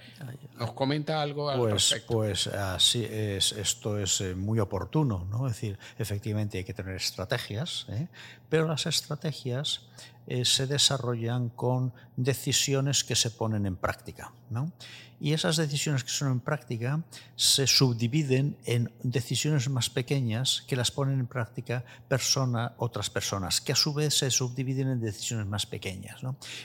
¿Nos 0.55 0.73
comenta 0.73 1.21
algo 1.21 1.47
al 1.47 1.59
pues, 1.59 1.73
respecto? 1.73 2.13
Pues 2.15 2.47
así 2.47 3.05
es, 3.05 3.51
esto 3.51 3.99
es 3.99 4.19
eh, 4.21 4.33
muy 4.33 4.59
oportuno, 4.59 5.27
¿no? 5.29 5.45
Es 5.45 5.53
decir, 5.53 5.77
efectivamente 5.99 6.57
hay 6.57 6.63
que 6.63 6.73
tener 6.73 6.95
estrategias, 6.95 7.85
¿eh? 7.89 8.07
pero 8.49 8.67
las 8.67 8.87
estrategias 8.87 9.83
se 10.43 10.67
desarrollan 10.67 11.47
con 11.47 11.93
decisiones 12.17 13.05
que 13.05 13.15
se 13.15 13.31
ponen 13.31 13.65
en 13.65 13.77
práctica, 13.77 14.33
¿no? 14.49 14.73
y 15.19 15.33
esas 15.33 15.57
decisiones 15.57 16.03
que 16.03 16.11
son 16.11 16.31
en 16.31 16.39
práctica 16.39 17.03
se 17.35 17.65
subdividen 17.65 18.57
en 18.65 18.91
decisiones 19.01 19.69
más 19.69 19.89
pequeñas 19.89 20.63
que 20.67 20.75
las 20.75 20.91
ponen 20.91 21.19
en 21.19 21.27
práctica 21.27 21.83
persona, 22.07 22.73
otras 22.77 23.09
personas, 23.09 23.61
que 23.61 23.73
a 23.73 23.75
su 23.75 23.93
vez 23.93 24.17
se 24.17 24.31
subdividen 24.31 24.89
en 24.89 25.01
decisiones 25.01 25.45
más 25.45 25.65
pequeñas. 25.65 26.21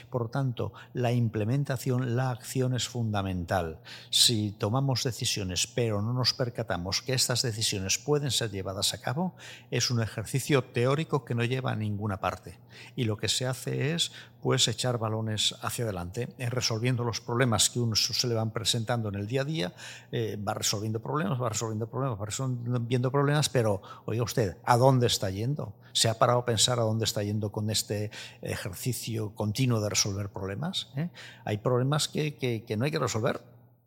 Por 0.09 0.23
lo 0.23 0.29
tanto, 0.29 0.73
la 0.93 1.11
implementación, 1.11 2.15
la 2.15 2.31
acción 2.31 2.73
es 2.73 2.87
fundamental. 2.87 3.79
Si 4.09 4.51
tomamos 4.51 5.03
decisiones 5.03 5.67
pero 5.67 6.01
no 6.01 6.13
nos 6.13 6.33
percatamos 6.33 7.01
que 7.01 7.13
estas 7.13 7.41
decisiones 7.41 7.97
pueden 7.97 8.31
ser 8.31 8.51
llevadas 8.51 8.93
a 8.93 9.01
cabo, 9.01 9.35
es 9.71 9.89
un 9.89 10.01
ejercicio 10.01 10.63
teórico 10.63 11.25
que 11.25 11.35
no 11.35 11.43
lleva 11.43 11.71
a 11.71 11.75
ninguna 11.75 12.19
parte. 12.19 12.59
Y 12.95 13.03
lo 13.03 13.17
que 13.17 13.29
se 13.29 13.45
hace 13.45 13.93
es 13.93 14.11
pues 14.43 14.67
echar 14.67 14.97
balones 14.97 15.55
hacia 15.61 15.85
adelante, 15.85 16.27
eh, 16.37 16.49
resolviendo 16.49 17.05
los 17.05 17.21
problemas 17.21 17.69
que 17.69 17.79
uno 17.79 17.95
se 17.95 18.27
le 18.27 18.35
van 18.35 18.51
presentando 18.51 19.07
en 19.07 19.15
el 19.15 19.25
día 19.25 19.41
a 19.41 19.45
día, 19.45 19.73
eh, 20.11 20.37
va 20.37 20.53
resolviendo 20.53 20.99
problemas, 21.01 21.41
va 21.41 21.47
resolviendo 21.47 21.87
problemas, 21.87 22.19
va 22.19 22.25
resolviendo 22.25 23.09
problemas, 23.09 23.47
pero 23.47 23.81
oiga 24.03 24.21
usted, 24.21 24.57
¿a 24.65 24.75
dónde 24.75 25.07
está 25.07 25.29
yendo? 25.29 25.73
¿Se 25.93 26.09
ha 26.09 26.19
parado 26.19 26.39
a 26.39 26.45
pensar 26.45 26.77
a 26.77 26.83
dónde 26.83 27.05
está 27.05 27.23
yendo 27.23 27.53
con 27.53 27.69
este 27.69 28.11
ejercicio 28.41 29.33
continuo 29.33 29.79
de 29.79 29.87
resolver 29.87 30.27
problemas? 30.27 30.89
Hay 31.45 31.59
problemas 31.59 32.09
que, 32.09 32.35
que 32.35 32.77
no 32.77 32.83
hay 32.83 32.91
que 32.91 32.99
resolver, 32.99 33.39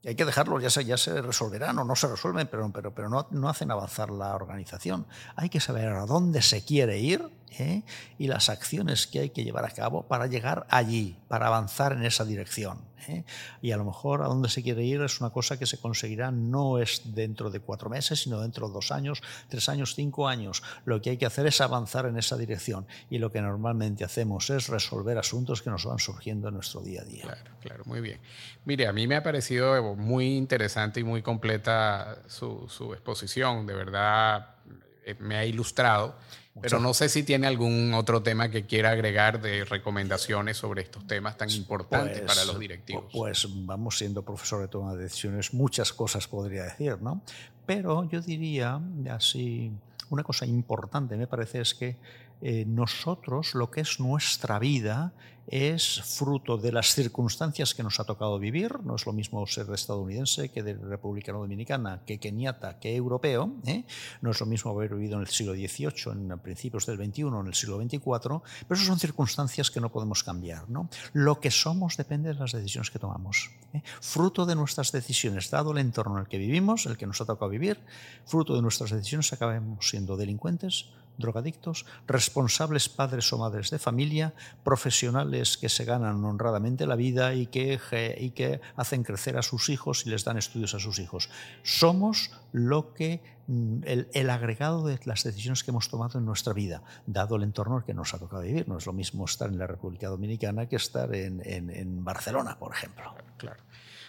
hay 0.07 0.15
que 0.15 0.25
dejarlos, 0.25 0.63
ya 0.63 0.71
se, 0.71 0.85
ya 0.85 0.97
se 0.97 1.21
resolverán 1.21 1.79
o 1.81 1.85
no 1.85 1.97
se 1.97 2.07
resuelven, 2.07 2.47
pero, 2.49 2.71
pero, 2.73 2.95
pero 2.95 3.09
no, 3.09 3.27
no 3.31 3.49
hacen 3.49 3.73
avanzar 3.73 4.11
la 4.11 4.37
organización. 4.37 5.05
Hay 5.35 5.49
que 5.49 5.59
saber 5.59 5.89
a 5.89 6.07
dónde 6.07 6.43
se 6.43 6.65
quiere 6.65 7.01
ir 7.01 7.29
¿eh? 7.59 7.83
y 8.19 8.29
las 8.29 8.49
acciones 8.49 9.07
que 9.07 9.21
hay 9.21 9.31
que 9.31 9.45
llevar 9.45 9.65
a 9.65 9.71
cabo 9.71 10.03
para 10.07 10.27
llegar 10.27 10.67
allí, 10.71 11.17
para 11.29 11.47
avanzar 11.47 11.93
en 11.93 12.05
esa 12.05 12.25
dirección. 12.25 12.81
¿eh? 13.09 13.25
Y 13.63 13.73
a 13.73 13.77
lo 13.77 13.85
mejor 13.85 14.23
a 14.23 14.27
dónde 14.27 14.49
se 14.49 14.63
quiere 14.63 14.85
ir 14.85 15.01
es 15.03 15.21
una 15.21 15.31
cosa 15.31 15.59
que 15.59 15.67
se 15.67 15.79
conseguirá 15.79 16.31
no 16.31 16.79
es 16.79 17.15
dentro 17.15 17.51
de 17.51 17.61
cuatro 17.61 17.89
meses, 17.91 18.23
sino 18.23 18.41
dentro 18.41 18.69
de 18.69 18.75
dos 18.75 18.91
años, 18.91 19.23
tres 19.49 19.69
años, 19.69 19.95
cinco 19.95 20.29
años. 20.29 20.63
Lo 20.85 21.01
que 21.01 21.11
hay 21.11 21.17
que 21.17 21.27
hacer 21.27 21.47
es 21.47 21.61
avanzar 21.61 22.07
en 22.07 22.19
esa 22.19 22.37
dirección 22.37 22.87
y 23.11 23.19
lo 23.19 23.31
que 23.31 23.41
normalmente 23.41 24.05
hacemos 24.05 24.51
es 24.51 24.69
resolver 24.69 25.19
asuntos 25.19 25.63
que 25.63 25.71
nos 25.71 25.85
van 25.85 25.99
surgiendo 25.99 26.49
en 26.49 26.55
nuestro 26.55 26.81
día 26.81 27.03
a 27.03 27.05
día. 27.05 27.23
Claro, 27.23 27.51
claro, 27.61 27.83
muy 27.87 28.01
bien. 28.01 28.21
Mire, 28.65 28.87
a 28.87 28.93
mí 28.93 29.07
me 29.07 29.17
ha 29.17 29.23
parecido 29.23 29.95
muy 29.95 30.37
interesante 30.37 31.01
y 31.01 31.05
muy 31.05 31.23
completa 31.23 32.19
su, 32.27 32.67
su 32.69 32.93
exposición, 32.93 33.67
de 33.67 33.75
verdad 33.75 34.57
eh, 35.05 35.15
me 35.21 35.37
ha 35.37 35.45
ilustrado. 35.45 36.17
Pero 36.61 36.81
no 36.81 36.95
sé 36.95 37.09
si 37.09 37.23
tiene 37.23 37.47
algún 37.47 37.93
otro 37.95 38.23
tema 38.23 38.49
que 38.49 38.65
quiera 38.65 38.91
agregar 38.91 39.41
de 39.41 39.65
recomendaciones 39.65 40.57
sobre 40.57 40.83
estos 40.83 41.07
temas 41.07 41.37
tan 41.37 41.51
importantes 41.51 42.23
para 42.23 42.41
los 42.45 42.53
pues, 42.53 42.61
directivos. 42.61 43.05
Pues 43.13 43.47
vamos 43.67 43.99
siendo 43.99 44.23
profesor 44.23 44.63
de 44.63 44.69
toma 44.69 44.95
de 44.95 45.05
decisiones, 45.05 45.53
muchas 45.53 45.93
cosas 45.93 46.27
podría 46.27 46.65
decir, 46.65 47.01
¿no? 47.01 47.21
Pero 47.67 48.09
yo 48.09 48.21
diría 48.21 48.81
así, 49.11 49.71
una 50.09 50.23
cosa 50.23 50.47
importante 50.47 51.17
me 51.17 51.27
parece 51.27 51.61
es 51.61 51.75
que 51.75 51.97
eh, 52.43 52.65
nosotros, 52.67 53.55
lo 53.55 53.71
que 53.71 53.81
es 53.81 53.99
nuestra 53.99 54.59
vida, 54.59 55.13
es 55.47 56.03
fruto 56.03 56.59
de 56.59 56.73
las 56.73 56.95
circunstancias 56.95 57.75
que 57.75 57.83
nos 57.83 58.01
ha 58.01 58.05
tocado 58.05 58.39
vivir. 58.39 58.81
No 58.81 58.97
es 58.97 59.07
lo 59.07 59.13
mismo 59.13 59.47
ser 59.47 59.67
estadounidense 59.73 60.49
que 60.49 60.63
de 60.63 60.75
República 60.75 61.33
Dominicana, 61.33 62.03
que 62.05 62.19
keniata, 62.19 62.79
que 62.79 62.97
europeo. 62.97 63.53
¿eh? 63.67 63.85
No 64.21 64.31
es 64.33 64.41
lo 64.41 64.47
mismo 64.47 64.73
haber 64.73 64.95
vivido 64.95 65.17
en 65.17 65.21
el 65.21 65.29
siglo 65.29 65.55
XVIII, 65.55 66.13
en 66.13 66.39
principios 66.41 66.87
del 66.87 66.97
XXI, 66.97 67.23
en 67.23 67.47
el 67.47 67.55
siglo 67.55 67.81
XXIV, 67.81 68.01
pero 68.01 68.43
esas 68.71 68.87
son 68.87 68.99
circunstancias 68.99 69.71
que 69.71 69.81
no 69.81 69.91
podemos 69.91 70.23
cambiar. 70.25 70.65
Lo 71.13 71.41
que 71.41 71.51
somos 71.51 71.97
depende 71.97 72.33
de 72.33 72.39
las 72.39 72.53
decisiones 72.53 72.91
que 72.91 72.99
tomamos. 72.99 73.51
¿eh? 73.73 73.83
Fruto 74.01 74.47
de 74.47 74.57
nuestras 74.57 74.91
decisiones, 74.93 75.51
dado 75.51 75.73
el 75.73 75.79
entorno 75.79 76.17
en 76.17 76.23
el 76.23 76.29
que 76.29 76.39
vivimos, 76.39 76.87
el 76.87 76.97
que 76.97 77.07
nos 77.07 77.21
ha 77.21 77.25
tocado 77.25 77.51
vivir, 77.51 77.79
fruto 78.25 78.55
de 78.55 78.63
nuestras 78.63 78.91
decisiones 78.91 79.33
acabamos 79.33 79.89
siendo 79.89 80.17
delincuentes, 80.17 80.87
drogadictos, 81.19 81.87
responsables 82.07 82.89
padres 82.89 83.33
o 83.33 83.39
madres 83.39 83.71
de 83.71 83.79
familia, 83.79 84.35
profesionales 84.65 85.57
que 85.57 85.69
se 85.69 85.85
ganan 85.85 86.25
honradamente 86.25 86.87
la 86.87 86.97
vida 86.97 87.35
y 87.35 87.47
que, 87.47 87.79
y 88.19 88.31
que 88.31 88.61
hacen 88.77 89.03
crecer 89.03 89.37
a 89.37 89.43
sus 89.43 89.69
hijos 89.69 90.07
y 90.07 90.11
les 90.11 90.25
dan 90.25 90.39
estudios 90.39 90.75
a 90.75 90.79
sus 90.79 90.99
hijos. 90.99 91.31
Somos 91.63 92.31
lo 92.53 92.95
que 92.95 93.36
mm, 93.47 93.83
el, 93.85 94.31
agregado 94.31 94.87
de 94.87 94.99
las 95.05 95.25
decisiones 95.25 95.65
que 95.65 95.71
hemos 95.71 95.89
tomado 95.89 96.19
en 96.19 96.25
nuestra 96.25 96.53
vida, 96.53 96.83
dado 97.07 97.37
el 97.37 97.43
entorno 97.43 97.85
que 97.85 97.95
nos 97.95 98.15
ha 98.15 98.19
tocado 98.19 98.43
vivir. 98.43 98.69
No 98.69 98.79
es 98.79 98.87
lo 98.87 98.93
mismo 98.93 99.25
estar 99.25 99.49
en 99.49 99.59
la 99.59 99.67
República 99.67 100.09
Dominicana 100.09 100.67
que 100.67 100.77
estar 100.77 101.15
en, 101.15 101.43
en 101.45 102.05
Barcelona, 102.05 102.59
por 102.59 102.73
ejemplo. 102.73 103.15
Claro. 103.37 103.61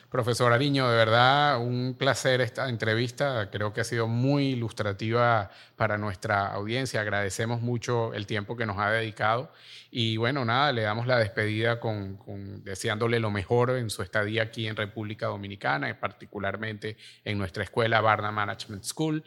Profesor 0.10 0.54
Ariño, 0.54 0.90
de 0.90 0.96
verdad 0.96 1.60
un 1.60 1.94
placer 2.00 2.40
esta 2.40 2.70
entrevista. 2.70 3.50
Creo 3.52 3.74
que 3.74 3.82
ha 3.82 3.84
sido 3.84 4.08
muy 4.08 4.52
ilustrativa 4.52 5.52
para 5.76 5.98
nuestra 5.98 6.48
audiencia. 6.48 7.02
Agradecemos 7.02 7.62
mucho 7.62 8.14
el 8.14 8.26
tiempo 8.26 8.56
que 8.56 8.66
nos 8.66 8.78
ha 8.78 8.90
dedicado. 8.90 9.52
Y 9.92 10.16
bueno, 10.16 10.46
nada, 10.46 10.72
le 10.72 10.84
damos 10.84 11.08
la 11.08 11.18
despedida 11.18 11.82
con, 11.82 12.20
deseándole 12.64 13.20
lo 13.20 13.32
mejor 13.32 13.72
en 13.72 13.90
su 13.90 14.02
estadía 14.02 14.44
aquí 14.44 14.68
en 14.68 14.78
República 14.78 15.28
Dominicana, 15.28 15.90
y 15.90 15.94
particularmente 15.94 16.96
en 17.26 17.38
nuestra 17.38 17.64
escuela 17.64 18.00
Barna 18.00 18.32
Management 18.32 18.84
School. 18.86 19.26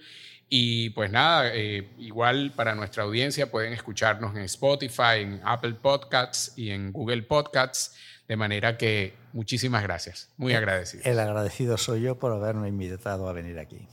Y 0.53 0.91
pues 0.91 1.13
nada, 1.13 1.55
eh, 1.55 1.89
igual 1.99 2.53
para 2.57 2.75
nuestra 2.75 3.05
audiencia 3.05 3.51
pueden 3.53 3.73
escucharnos 3.73 4.35
en 4.35 4.43
Spotify, 4.43 5.21
en 5.21 5.41
Apple 5.45 5.75
Podcasts 5.75 6.53
y 6.57 6.71
en 6.71 6.93
Google 6.93 7.23
Podcasts. 7.23 7.95
De 8.27 8.37
manera 8.37 8.77
que 8.77 9.15
muchísimas 9.33 9.83
gracias, 9.83 10.29
muy 10.37 10.53
agradecido. 10.55 11.05
El 11.05 11.21
agradecido 11.21 11.77
soy 11.79 12.03
yo 12.03 12.19
por 12.19 12.33
haberme 12.33 12.69
invitado 12.69 13.29
a 13.29 13.33
venir 13.33 13.59
aquí. 13.61 13.87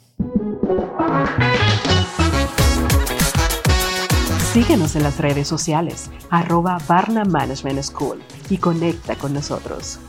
Síguenos 4.54 4.96
en 4.96 5.04
las 5.04 5.20
redes 5.20 5.48
sociales, 5.48 6.10
arroba 6.32 6.80
Barna 6.88 7.24
Management 7.24 7.84
School 7.84 8.24
y 8.50 8.58
conecta 8.58 9.16
con 9.16 9.34
nosotros. 9.34 10.00